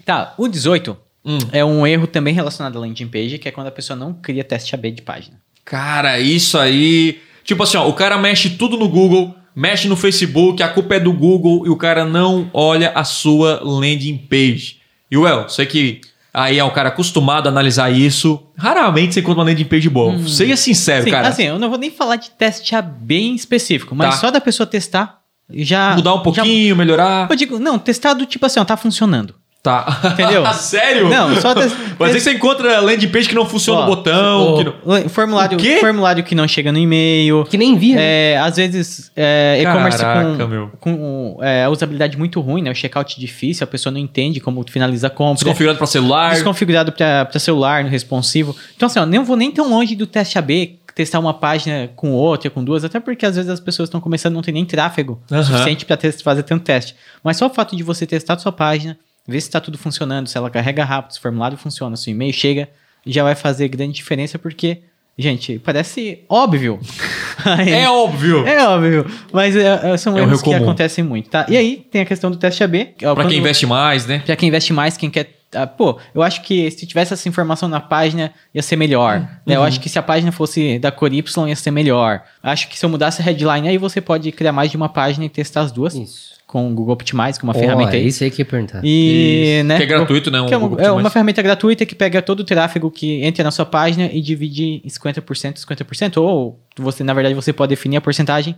[0.06, 1.38] Tá, o 18 hum.
[1.52, 4.44] é um erro também relacionado à landing page, que é quando a pessoa não cria
[4.44, 5.38] teste AB de página.
[5.66, 7.20] Cara, isso aí.
[7.44, 11.00] Tipo assim, ó, o cara mexe tudo no Google, mexe no Facebook, a culpa é
[11.00, 14.78] do Google e o cara não olha a sua landing page.
[15.12, 16.02] E, well, sei que
[16.38, 18.48] aí é um cara acostumado a analisar isso.
[18.56, 20.14] Raramente você encontra uma landing page boa.
[20.14, 20.28] Hum.
[20.28, 21.30] Seja sincero, Sim, cara.
[21.30, 24.22] Assim, eu não vou nem falar de teste bem específico, mas tá.
[24.22, 25.96] só da pessoa testar já.
[25.96, 27.28] Mudar um pouquinho, já, melhorar.
[27.30, 29.34] Eu digo, não, testado tipo assim, ó, tá funcionando.
[29.62, 30.02] Tá.
[30.14, 30.46] Entendeu?
[30.54, 31.10] Sério?
[31.10, 31.54] Não, só.
[31.54, 31.62] Te...
[32.00, 34.54] Mas aí você encontra landing page que não funciona Ó, o botão.
[34.54, 35.10] O, que não...
[35.10, 37.44] formulário, o formulário que não chega no e-mail.
[37.50, 37.98] Que nem via.
[38.00, 42.72] É, às vezes, é, e-commerce com, com é, usabilidade muito ruim, né?
[42.72, 45.44] O checkout difícil, a pessoa não entende como finaliza a compra.
[45.44, 46.34] Desconfigurado para celular.
[46.34, 48.56] Desconfigurado para celular, no responsivo.
[48.76, 52.12] Então, assim, ó, não vou nem tão longe do teste AB, testar uma página com
[52.12, 55.22] outra, com duas, até porque às vezes as pessoas estão começando não ter nem tráfego
[55.30, 55.44] uhum.
[55.44, 56.96] suficiente para fazer tanto teste.
[57.24, 58.98] Mas só o fato de você testar a sua página,
[59.28, 62.12] ver se está tudo funcionando, se ela carrega rápido, se o formulário funciona, se o
[62.12, 62.70] e-mail chega,
[63.06, 64.80] já vai fazer grande diferença, porque,
[65.18, 66.80] gente, parece óbvio.
[67.68, 68.48] é óbvio!
[68.48, 70.64] É óbvio, mas é, é são é erros que comum.
[70.64, 71.46] acontecem muito, tá?
[71.50, 72.96] E aí tem a questão do teste AB.
[73.02, 74.20] É para quem investe mais, né?
[74.26, 77.70] Para quem investe mais, quem quer ah, pô, eu acho que se tivesse essa informação
[77.70, 79.20] na página, ia ser melhor.
[79.20, 79.28] Uhum.
[79.46, 79.56] Né?
[79.56, 82.22] Eu acho que se a página fosse da cor Y, ia ser melhor.
[82.44, 85.26] Acho que se eu mudasse a headline, aí você pode criar mais de uma página
[85.26, 85.96] e testar as duas.
[85.96, 88.04] Isso com o Google Optimize, que é uma oh, ferramenta aí.
[88.04, 88.80] É isso aí que ia perguntar.
[88.82, 90.42] E, né, que é gratuito, né?
[90.42, 93.52] Um é, uma, é, uma, ferramenta gratuita que pega todo o tráfego que entra na
[93.52, 98.02] sua página e divide em 50%, 50%, ou você, na verdade, você pode definir a
[98.02, 98.56] porcentagem.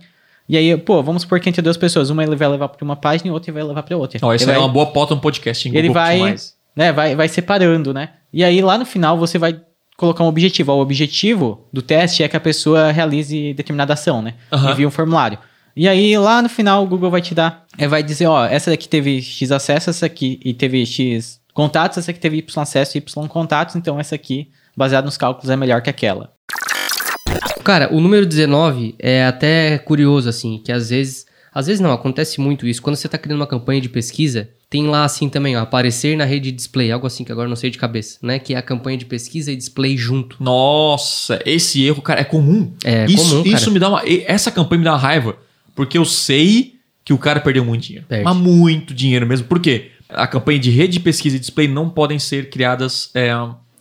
[0.48, 2.94] E aí, pô, vamos supor que entre duas pessoas, uma ele vai levar para uma
[2.94, 4.20] página e outra ele vai levar para outra.
[4.22, 6.52] Oh, isso é vai, uma boa pauta no podcast em Google Ele vai, Optimize.
[6.76, 8.10] né, vai, vai separando, né?
[8.32, 9.60] E aí lá no final você vai
[9.96, 10.72] colocar um objetivo.
[10.72, 14.34] O objetivo do teste é que a pessoa realize determinada ação, né?
[14.52, 14.70] Uhum.
[14.70, 15.38] Envie um formulário.
[15.76, 18.70] E aí lá no final o Google vai te dar, é, vai dizer, ó, essa
[18.70, 22.96] daqui teve X acesso, essa aqui e teve X contatos, essa aqui teve Y acesso
[22.96, 26.32] e Y contatos, então essa aqui, baseado nos cálculos, é melhor que aquela.
[27.62, 31.28] Cara, o número 19 é até curioso, assim, que às vezes.
[31.52, 32.80] Às vezes não, acontece muito isso.
[32.80, 36.24] Quando você está criando uma campanha de pesquisa, tem lá assim também, ó, aparecer na
[36.24, 38.38] rede display, algo assim que agora não sei de cabeça, né?
[38.38, 40.36] Que é a campanha de pesquisa e display junto.
[40.38, 42.72] Nossa, esse erro, cara, é comum.
[42.84, 43.56] É isso, comum, cara.
[43.56, 44.02] Isso me dá uma.
[44.26, 45.36] Essa campanha me dá uma raiva.
[45.80, 48.04] Porque eu sei que o cara perdeu muito dinheiro.
[48.06, 48.22] Perde.
[48.22, 49.46] Mas muito dinheiro mesmo.
[49.46, 49.92] Por quê?
[50.10, 53.32] A campanha de rede de pesquisa e display não podem ser criadas é,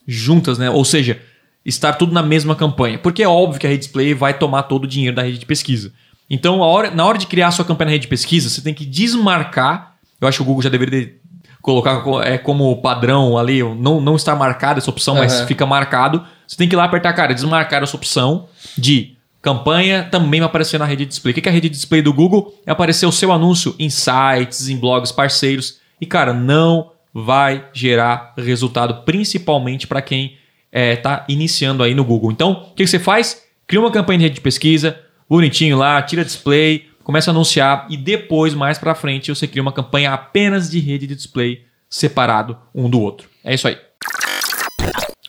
[0.07, 0.69] juntas, né?
[0.69, 1.19] Ou seja,
[1.65, 2.97] estar tudo na mesma campanha.
[2.97, 5.45] Porque é óbvio que a rede display vai tomar todo o dinheiro da rede de
[5.45, 5.91] pesquisa.
[6.29, 8.73] Então, hora, na hora de criar a sua campanha na rede de pesquisa, você tem
[8.73, 9.97] que desmarcar.
[10.21, 11.13] Eu acho que o Google já deveria
[11.61, 15.19] colocar é, como padrão ali, não, não está marcada essa opção, uhum.
[15.19, 16.23] mas fica marcado.
[16.47, 18.47] Você tem que ir lá apertar, cara, desmarcar essa opção
[18.77, 21.31] de Campanha também vai aparecer na rede de display.
[21.31, 22.53] O que é a rede de display do Google?
[22.65, 25.79] É aparecer o seu anúncio em sites, em blogs parceiros.
[25.99, 30.37] E, cara, não vai gerar resultado, principalmente para quem
[30.71, 32.31] está é, iniciando aí no Google.
[32.31, 33.43] Então, o que, que você faz?
[33.65, 37.97] Cria uma campanha de rede de pesquisa, bonitinho lá, tira display, começa a anunciar e
[37.97, 42.89] depois, mais para frente, você cria uma campanha apenas de rede de display separado um
[42.89, 43.27] do outro.
[43.43, 43.77] É isso aí.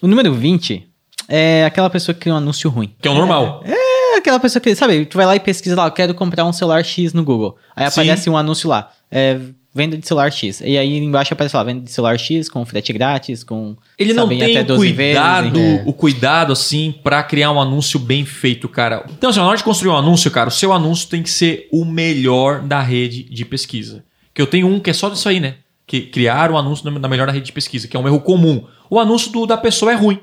[0.03, 0.89] O número 20
[1.29, 2.95] é aquela pessoa que cria um anúncio ruim.
[3.01, 3.63] Que é o normal.
[3.65, 3.80] É, é
[4.21, 6.85] aquela pessoa que, sabe, tu vai lá e pesquisa lá, eu quero comprar um celular
[6.85, 7.57] X no Google.
[7.75, 8.31] Aí aparece Sim.
[8.31, 8.91] um anúncio lá.
[9.11, 9.39] É,
[9.75, 10.61] venda de celular X.
[10.61, 13.77] E aí embaixo aparece lá, venda de celular X com frete grátis, com.
[13.99, 18.25] Ele não tem até 12 cuidado, vezes, o cuidado, assim, para criar um anúncio bem
[18.25, 19.05] feito, cara.
[19.11, 21.69] Então, assim, na hora de construir um anúncio, cara, o seu anúncio tem que ser
[21.73, 24.05] o melhor da rede de pesquisa.
[24.35, 25.57] Que eu tenho um que é só disso aí, né?
[25.87, 28.65] Que criar um anúncio na melhor da rede de pesquisa, que é um erro comum.
[28.89, 30.21] O anúncio do, da pessoa é ruim.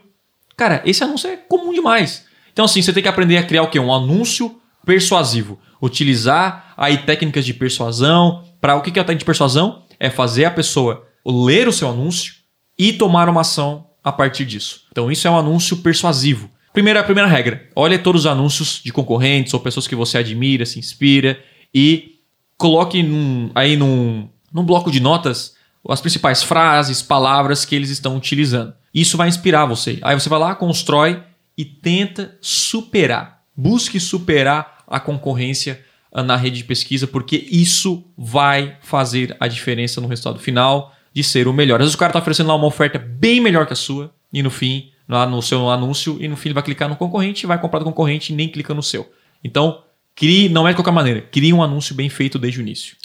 [0.55, 2.25] Cara, esse anúncio é comum demais.
[2.57, 3.79] Então, assim, você tem que aprender a criar o quê?
[3.79, 5.59] Um anúncio persuasivo.
[5.79, 8.43] Utilizar aí técnicas de persuasão.
[8.59, 9.83] Para o que é a técnica de persuasão?
[9.99, 12.33] É fazer a pessoa ler o seu anúncio
[12.75, 14.87] e tomar uma ação a partir disso.
[14.91, 16.49] Então, isso é um anúncio persuasivo.
[16.73, 20.79] Primeira, primeira regra: olhe todos os anúncios de concorrentes ou pessoas que você admira, se
[20.79, 21.39] inspira
[21.71, 22.15] e
[22.57, 25.53] coloque num, aí num, num bloco de notas
[25.87, 28.73] as principais frases, palavras que eles estão utilizando.
[28.91, 29.99] Isso vai inspirar você.
[30.01, 31.21] Aí você vai lá, constrói
[31.57, 33.41] e tenta superar.
[33.55, 39.99] Busque superar a concorrência ah, na rede de pesquisa, porque isso vai fazer a diferença
[39.99, 41.79] no resultado final de ser o melhor.
[41.79, 44.43] Às vezes o cara está oferecendo lá uma oferta bem melhor que a sua, e
[44.43, 47.59] no fim, lá no seu anúncio, e no fim ele vai clicar no concorrente, vai
[47.59, 49.09] comprar do concorrente e nem clica no seu.
[49.43, 49.81] Então,
[50.15, 52.95] crie, não é de qualquer maneira, crie um anúncio bem feito desde o início.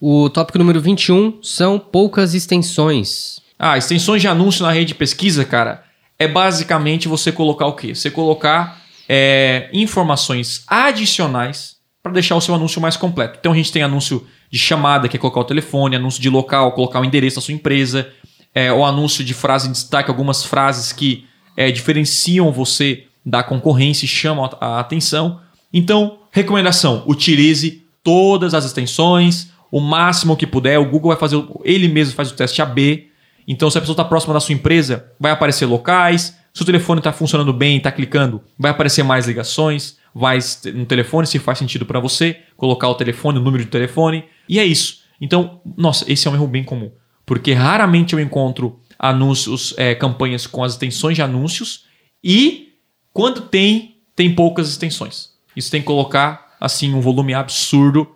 [0.00, 3.40] O tópico número 21 são poucas extensões.
[3.58, 5.84] Ah, extensões de anúncio na rede de pesquisa, cara,
[6.20, 7.94] é basicamente você colocar o quê?
[7.94, 13.38] Você colocar é, informações adicionais para deixar o seu anúncio mais completo.
[13.40, 16.72] Então a gente tem anúncio de chamada, que é colocar o telefone, anúncio de local,
[16.72, 18.10] colocar o endereço da sua empresa,
[18.54, 24.04] é, o anúncio de frase em destaque, algumas frases que é, diferenciam você da concorrência
[24.04, 25.40] e chamam a atenção.
[25.72, 30.78] Então, recomendação: utilize todas as extensões, o máximo que puder.
[30.78, 33.09] O Google vai fazer, ele mesmo faz o teste AB.
[33.50, 36.38] Então, se a pessoa está próxima da sua empresa, vai aparecer locais.
[36.54, 39.98] Se o telefone está funcionando bem, está clicando, vai aparecer mais ligações.
[40.14, 40.38] Vai
[40.72, 44.24] no telefone, se faz sentido para você, colocar o telefone, o número de telefone.
[44.48, 45.00] E é isso.
[45.20, 46.92] Então, nossa, esse é um erro bem comum.
[47.26, 51.86] Porque raramente eu encontro anúncios, é, campanhas com as extensões de anúncios.
[52.22, 52.74] E
[53.12, 55.30] quando tem, tem poucas extensões.
[55.56, 58.14] Isso tem que colocar assim um volume absurdo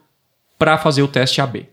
[0.56, 1.68] para fazer o teste AB.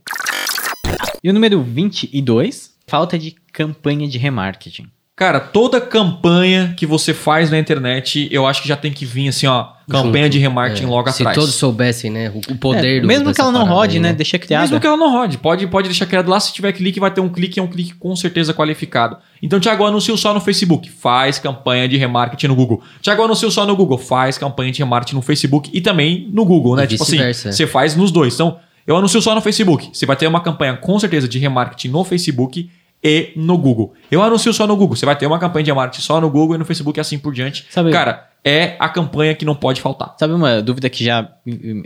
[1.23, 4.87] E o número 22, falta de campanha de remarketing.
[5.15, 9.29] Cara, toda campanha que você faz na internet, eu acho que já tem que vir
[9.29, 10.33] assim, ó, campanha Junto.
[10.33, 10.87] de remarketing é.
[10.87, 11.35] logo Se atrás.
[11.35, 14.37] Se todos soubessem, né, o poder é, do Mesmo que ela não rode, né, deixa
[14.37, 14.63] criado.
[14.63, 17.21] Mesmo que ela não rode, pode, pode deixar criado lá, se tiver clique, vai ter
[17.21, 19.17] um clique, é um clique com certeza qualificado.
[19.41, 22.81] Então, Thiago, anunciou só no Facebook, faz campanha de remarketing no Google.
[23.01, 26.75] Thiago, anunciou só no Google, faz campanha de remarketing no Facebook e também no Google,
[26.75, 26.83] né?
[26.83, 28.33] E tipo assim, você faz nos dois.
[28.33, 29.89] Então, eu anuncio só no Facebook.
[29.93, 32.69] Você vai ter uma campanha com certeza de remarketing no Facebook
[33.03, 33.93] e no Google.
[34.09, 34.95] Eu anuncio só no Google.
[34.95, 37.17] Você vai ter uma campanha de marketing só no Google e no Facebook e assim
[37.17, 37.65] por diante.
[37.69, 40.15] Sabe, Cara, é a campanha que não pode faltar.
[40.19, 41.31] Sabe uma dúvida que já.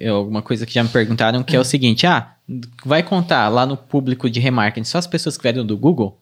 [0.10, 2.34] Alguma coisa que já me perguntaram, que é o seguinte: ah,
[2.86, 6.20] vai contar lá no público de remarketing só as pessoas que vieram do Google?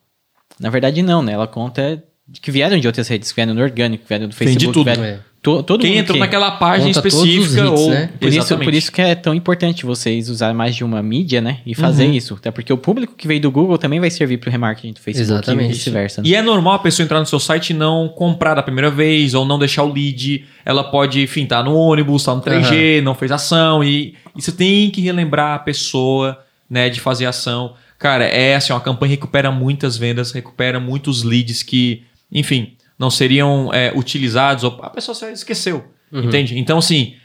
[0.59, 1.33] Na verdade, não, né?
[1.33, 2.03] Ela conta
[2.41, 4.59] que vieram de outras redes, que vieram no orgânico, que vieram do Facebook.
[4.59, 4.85] Tem de tudo.
[4.85, 5.19] Vieram, é.
[5.43, 8.09] To, todo Quem entrou que naquela página específica hits, ou né?
[8.17, 11.57] por isso, por isso que é tão importante vocês usar mais de uma mídia, né?
[11.65, 12.13] E fazer uhum.
[12.13, 12.35] isso.
[12.35, 15.01] Até porque o público que veio do Google também vai servir para o remarketing do
[15.01, 15.71] Facebook Exatamente.
[15.71, 16.21] e vice-versa.
[16.21, 16.29] Né?
[16.29, 19.33] E é normal a pessoa entrar no seu site e não comprar da primeira vez
[19.33, 20.45] ou não deixar o lead.
[20.63, 23.03] Ela pode, enfim, tá no ônibus, tá no 3G, uhum.
[23.03, 26.39] não fez ação e, e você tem que relembrar a pessoa,
[26.69, 27.73] né, de fazer ação.
[27.99, 33.09] Cara, é assim, ó, a campanha recupera muitas vendas, recupera muitos leads que, enfim, não
[33.09, 35.83] seriam é, utilizados, ou a pessoa só esqueceu.
[36.11, 36.23] Uhum.
[36.23, 36.57] Entende?
[36.57, 37.15] Então, assim,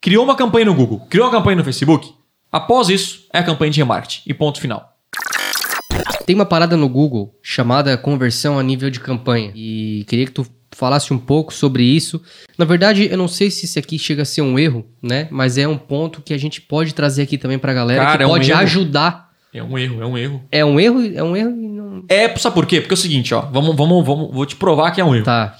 [0.00, 2.12] criou uma campanha no Google, criou uma campanha no Facebook.
[2.52, 4.22] Após isso, é a campanha de remarketing.
[4.26, 4.96] E ponto final.
[6.26, 9.52] Tem uma parada no Google chamada conversão a nível de campanha.
[9.54, 12.22] E queria que tu falasse um pouco sobre isso.
[12.58, 15.28] Na verdade, eu não sei se isso aqui chega a ser um erro, né?
[15.30, 18.22] Mas é um ponto que a gente pode trazer aqui também pra galera, Cara, que
[18.24, 19.30] é pode um ajudar.
[19.52, 20.42] É um erro, é um erro.
[20.50, 21.73] É um erro, é um erro.
[22.08, 22.80] É, sabe por quê?
[22.80, 23.42] Porque é o seguinte, ó.
[23.42, 25.24] Vamos, vamos, vamos, vou te provar que é um erro.
[25.24, 25.56] Tá.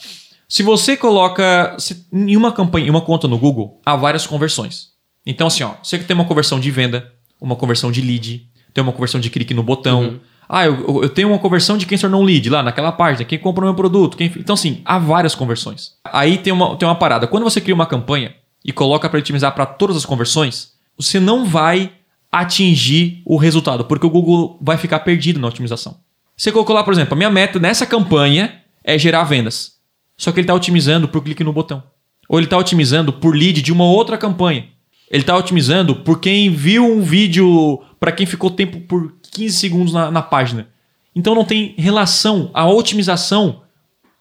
[0.48, 4.88] Se você coloca se, em uma campanha, em uma conta no Google, há várias conversões.
[5.26, 7.10] Então, assim, ó, você tem uma conversão de venda,
[7.40, 10.02] uma conversão de lead, tem uma conversão de clique no botão.
[10.02, 10.20] Uhum.
[10.48, 13.24] Ah, eu, eu, tenho uma conversão de quem se tornou um lead lá naquela página,
[13.24, 14.16] quem comprou meu produto.
[14.16, 14.30] Quem...
[14.36, 15.92] Então, assim, há várias conversões.
[16.04, 17.26] Aí tem uma, tem uma parada.
[17.26, 21.46] Quando você cria uma campanha e coloca para otimizar para todas as conversões, você não
[21.46, 21.92] vai
[22.30, 25.96] atingir o resultado, porque o Google vai ficar perdido na otimização.
[26.36, 29.74] Você colocou lá, por exemplo, a minha meta nessa campanha é gerar vendas.
[30.16, 31.82] Só que ele está otimizando por clique no botão.
[32.28, 34.68] Ou ele está otimizando por lead de uma outra campanha.
[35.10, 39.92] Ele está otimizando por quem viu um vídeo, para quem ficou tempo por 15 segundos
[39.92, 40.68] na, na página.
[41.14, 42.50] Então não tem relação.
[42.52, 43.62] A otimização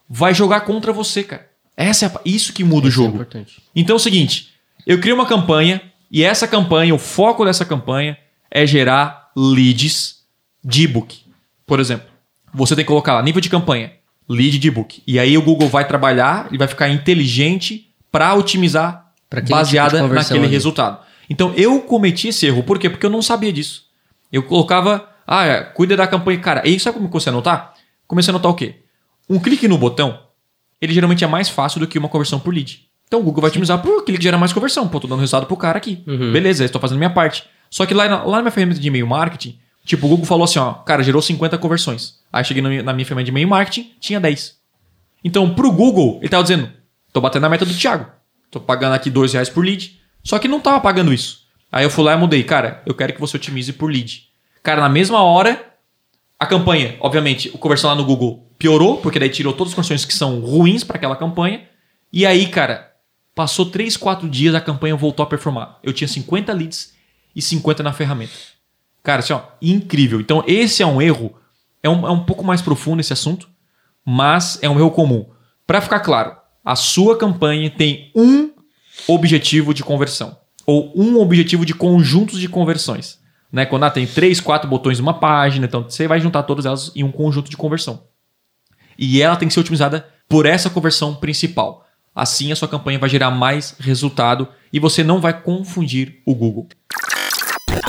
[0.07, 1.49] vai jogar contra você, cara.
[1.75, 3.25] Essa é a, isso que muda o é jogo.
[3.33, 3.43] É
[3.75, 4.49] então é o seguinte:
[4.85, 8.17] eu crio uma campanha e essa campanha, o foco dessa campanha
[8.51, 10.17] é gerar leads
[10.63, 11.22] de e-book.
[11.73, 12.05] Por exemplo,
[12.53, 13.93] você tem que colocar lá nível de campanha
[14.29, 15.01] lead de e-book.
[15.07, 19.11] E aí o Google vai trabalhar e vai ficar inteligente para otimizar
[19.49, 20.53] baseada tipo naquele ali.
[20.53, 20.99] resultado.
[21.27, 22.61] Então eu cometi esse erro.
[22.61, 22.91] Por quê?
[22.91, 23.85] Porque eu não sabia disso.
[24.31, 26.37] Eu colocava, ah, é, cuida da campanha.
[26.37, 27.73] Cara, e sabe como comecei a anotar?
[28.05, 28.75] Comecei a anotar o quê?
[29.27, 30.19] Um clique no botão,
[30.79, 32.83] ele geralmente é mais fácil do que uma conversão por lead.
[33.07, 34.87] Então o Google vai otimizar por clique que gera mais conversão.
[34.87, 36.03] Pô, tô dando resultado pro cara aqui.
[36.05, 36.31] Uhum.
[36.31, 37.45] Beleza, estou fazendo minha parte.
[37.67, 40.59] Só que lá, lá na minha ferramenta de e-mail marketing, tipo, o Google falou assim,
[40.59, 42.19] ó, cara, gerou 50 conversões.
[42.31, 44.57] Aí cheguei na minha ferramenta de e-mail marketing, tinha 10.
[45.23, 46.71] Então, pro Google, ele tava dizendo:
[47.11, 48.07] tô batendo a meta do Thiago.
[48.51, 49.99] Tô pagando aqui 2 reais por lead.
[50.23, 51.43] Só que não tava pagando isso.
[51.71, 54.27] Aí eu fui lá e mudei, cara, eu quero que você otimize por lead.
[54.61, 55.73] Cara, na mesma hora,
[56.39, 60.05] a campanha, obviamente, o conversão lá no Google piorou, porque daí tirou todas as condições
[60.05, 61.67] que são ruins para aquela campanha.
[62.11, 62.91] E aí, cara,
[63.33, 65.79] passou 3, 4 dias, a campanha voltou a performar.
[65.81, 66.93] Eu tinha 50 leads
[67.35, 68.33] e 50 na ferramenta.
[69.03, 70.21] Cara, assim, ó, incrível.
[70.21, 71.35] Então, esse é um erro.
[71.83, 73.49] É um, é um pouco mais profundo esse assunto,
[74.05, 75.29] mas é um erro comum.
[75.67, 78.51] Para ficar claro, a sua campanha tem um
[79.07, 83.19] objetivo de conversão ou um objetivo de conjuntos de conversões.
[83.51, 83.65] Né?
[83.65, 87.03] Quando ah, tem três, quatro botões numa página, então você vai juntar todas elas em
[87.03, 88.03] um conjunto de conversão.
[88.97, 91.85] E ela tem que ser otimizada por essa conversão principal.
[92.15, 96.67] Assim a sua campanha vai gerar mais resultado e você não vai confundir o Google.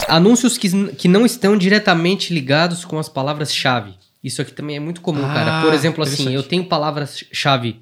[0.08, 3.94] Anúncios que, que não estão diretamente ligados com as palavras-chave.
[4.22, 5.62] Isso aqui também é muito comum, ah, cara.
[5.62, 7.80] Por exemplo, assim, eu tenho palavras-chave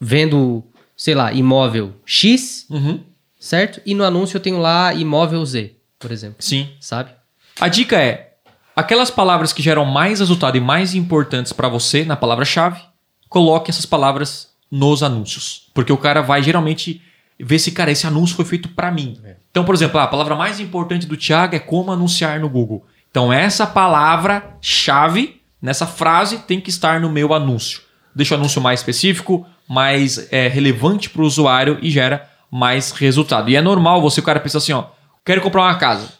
[0.00, 0.64] vendo,
[0.96, 3.00] sei lá, imóvel X, uhum.
[3.38, 3.80] certo?
[3.86, 6.36] E no anúncio eu tenho lá imóvel Z, por exemplo.
[6.40, 6.70] Sim.
[6.80, 7.10] Sabe?
[7.60, 8.34] A dica é:
[8.74, 12.80] aquelas palavras que geram mais resultado e mais importantes para você na palavra-chave,
[13.28, 15.68] coloque essas palavras nos anúncios.
[15.72, 17.00] Porque o cara vai geralmente
[17.38, 19.20] ver se, cara, esse anúncio foi feito para mim.
[19.24, 19.36] É.
[19.56, 22.84] Então, por exemplo, a palavra mais importante do Thiago é como anunciar no Google.
[23.10, 27.80] Então, essa palavra-chave nessa frase tem que estar no meu anúncio.
[28.14, 33.48] Deixa o anúncio mais específico, mais é, relevante para o usuário e gera mais resultado.
[33.48, 34.88] E é normal você, o cara pensa assim, ó,
[35.24, 36.12] quero comprar uma casa.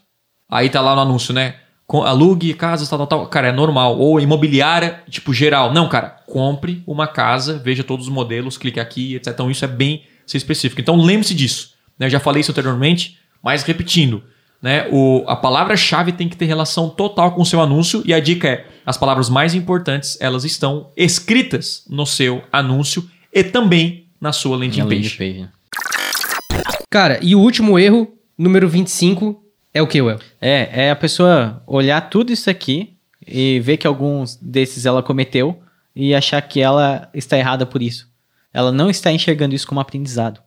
[0.51, 1.57] Aí tá lá no anúncio, né?
[1.87, 3.27] Alugue casas, tal, tal, tal.
[3.27, 3.99] Cara, é normal.
[3.99, 5.75] Ou imobiliária, tipo, geral.
[5.75, 9.35] Não, cara, compre uma casa, veja todos os modelos, clique aqui, etc.
[9.35, 10.81] Então isso é bem específico.
[10.81, 11.77] Então lembre-se disso.
[11.99, 12.07] Né?
[12.07, 14.23] Eu já falei isso anteriormente, mas repetindo.
[14.61, 14.89] Né?
[14.91, 18.49] O, a palavra-chave tem que ter relação total com o seu anúncio e a dica
[18.49, 24.57] é: as palavras mais importantes elas estão escritas no seu anúncio e também na sua
[24.57, 25.19] landing page.
[25.19, 25.49] landing page.
[26.91, 28.09] Cara, e o último erro,
[28.39, 29.43] número 25,
[29.75, 30.19] é o que, Well?
[30.41, 35.61] É, é a pessoa olhar tudo isso aqui e ver que alguns desses ela cometeu
[35.95, 38.09] e achar que ela está errada por isso.
[38.53, 40.41] Ela não está enxergando isso como aprendizado.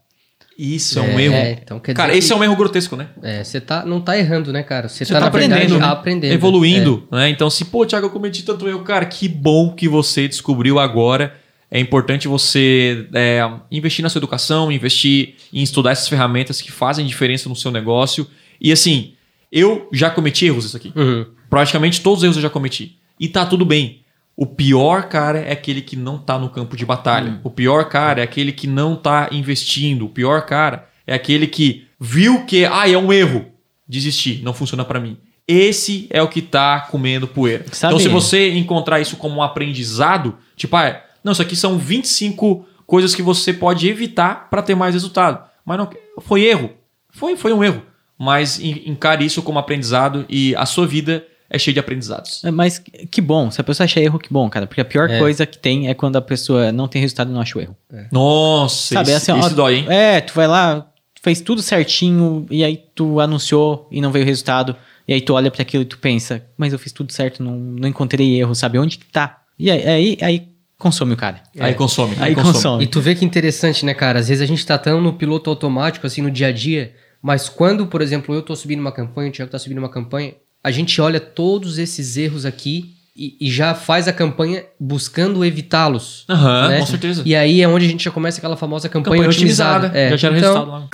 [0.60, 1.36] Isso é, é um erro.
[1.36, 3.08] É, então cara, esse que, é um erro grotesco, né?
[3.24, 4.90] É, você tá, não tá errando, né, cara?
[4.90, 5.88] Você tá, tá aprendendo, verdade, né?
[5.88, 6.34] aprendendo.
[6.34, 7.16] Evoluindo, é.
[7.16, 7.30] né?
[7.30, 11.34] Então, se, pô, Thiago, eu cometi tanto erro, cara, que bom que você descobriu agora
[11.72, 17.06] é importante você é, investir na sua educação, investir em estudar essas ferramentas que fazem
[17.06, 18.28] diferença no seu negócio.
[18.60, 19.14] E assim,
[19.52, 20.92] eu já cometi erros isso aqui.
[20.96, 21.26] Uhum.
[21.50, 22.98] Praticamente todos os erros eu já cometi.
[23.20, 23.99] E tá tudo bem.
[24.42, 27.32] O pior cara é aquele que não tá no campo de batalha.
[27.32, 27.40] Uhum.
[27.44, 30.06] O pior cara é aquele que não tá investindo.
[30.06, 33.48] O pior cara é aquele que viu que, ah, é um erro.
[33.86, 35.18] Desistir, não funciona para mim.
[35.46, 37.66] Esse é o que tá comendo poeira.
[37.74, 37.94] Sabe?
[37.94, 42.66] Então, se você encontrar isso como um aprendizado, tipo, ah, não, isso aqui são 25
[42.88, 45.44] coisas que você pode evitar para ter mais resultado.
[45.66, 45.90] Mas não
[46.22, 46.72] foi erro.
[47.10, 47.82] Foi, foi um erro.
[48.18, 52.44] Mas encare isso como aprendizado e a sua vida é cheia de aprendizados.
[52.44, 54.68] É, mas que bom, se a pessoa acha erro, que bom, cara.
[54.68, 55.18] Porque a pior é.
[55.18, 57.76] coisa que tem é quando a pessoa não tem resultado e não acha o erro.
[57.92, 58.06] É.
[58.12, 59.86] Nossa, Sabe, esse, assim, ó, dói, hein?
[59.90, 60.88] É, tu vai lá,
[61.22, 64.76] fez tudo certinho e aí tu anunciou e não veio o resultado.
[65.08, 67.56] E aí tu olha para aquilo e tu pensa, mas eu fiz tudo certo, não,
[67.56, 68.78] não encontrei erro, sabe?
[68.78, 69.42] Onde que tá?
[69.58, 70.48] E aí, aí, aí
[70.78, 71.42] consome o cara.
[71.56, 71.64] É.
[71.64, 72.16] Aí consome.
[72.20, 72.54] Aí, aí consome.
[72.54, 72.84] consome.
[72.84, 74.20] E tu vê que interessante, né, cara?
[74.20, 77.50] Às vezes a gente tá tão no piloto automático, assim, no dia a dia, mas
[77.50, 80.72] quando, por exemplo, eu tô subindo uma campanha, o Thiago tá subindo uma campanha, a
[80.72, 86.26] gente olha todos esses erros aqui e, e já faz a campanha buscando evitá-los.
[86.30, 86.80] Aham, né?
[86.80, 87.24] com certeza.
[87.26, 89.88] E aí é onde a gente já começa aquela famosa campanha, campanha otimizada.
[89.88, 90.00] otimizada.
[90.00, 90.10] É.
[90.12, 90.88] Já gera então, resultado lá.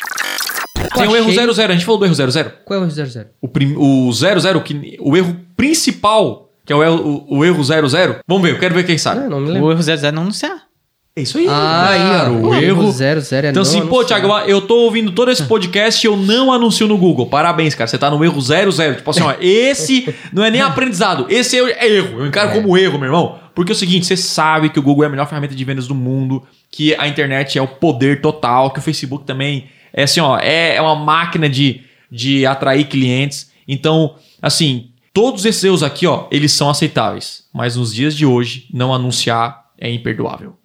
[0.95, 2.51] Tem o erro 00, a gente falou do erro 00.
[2.63, 3.29] Qual é o erro 00?
[3.41, 8.19] O, prim, o 00, que, o erro principal que é o, o, o erro 00.
[8.27, 9.21] Vamos ver, eu quero ver quem sabe.
[9.21, 9.67] Não, não me lembro.
[9.67, 10.64] O erro 00 é não anunciar.
[11.17, 11.47] É isso aí.
[11.47, 12.47] Ah, cara, aí, ó.
[12.47, 16.09] O erro 00 é Então, assim, pô, Thiago, eu tô ouvindo todo esse podcast e
[16.09, 17.27] eu não anuncio no Google.
[17.27, 17.87] Parabéns, cara.
[17.87, 18.95] Você tá no erro 00.
[18.95, 21.25] Tipo assim, ó, esse não é nem aprendizado.
[21.29, 22.19] Esse é erro.
[22.19, 22.53] Eu encaro é.
[22.53, 23.39] como erro, meu irmão.
[23.53, 25.87] Porque é o seguinte, você sabe que o Google é a melhor ferramenta de vendas
[25.87, 30.19] do mundo, que a internet é o poder total, que o Facebook também é assim,
[30.19, 33.49] ó, é, é uma máquina de, de atrair clientes.
[33.65, 38.67] Então, assim, Todos esses erros aqui, ó, eles são aceitáveis, mas nos dias de hoje,
[38.73, 40.57] não anunciar é imperdoável.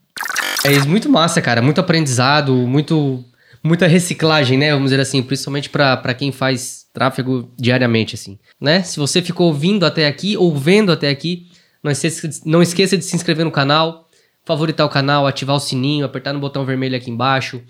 [0.65, 1.63] É isso, muito massa, cara.
[1.63, 3.25] Muito aprendizado, muito
[3.63, 4.73] muita reciclagem, né?
[4.73, 8.83] Vamos dizer assim, principalmente para quem faz tráfego diariamente, assim, né?
[8.83, 11.47] Se você ficou ouvindo até aqui ou vendo até aqui,
[11.83, 14.09] não esqueça, não esqueça de se inscrever no canal,
[14.45, 17.63] favoritar o canal, ativar o sininho, apertar no botão vermelho aqui embaixo,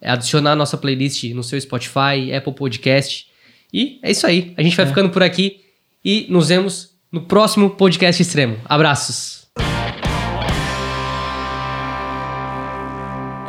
[0.00, 3.26] adicionar a nossa playlist no seu Spotify, Apple Podcast.
[3.72, 4.52] E é isso aí.
[4.56, 4.88] A gente vai é.
[4.88, 5.60] ficando por aqui
[6.04, 8.58] e nos vemos no próximo podcast extremo.
[8.64, 9.41] Abraços.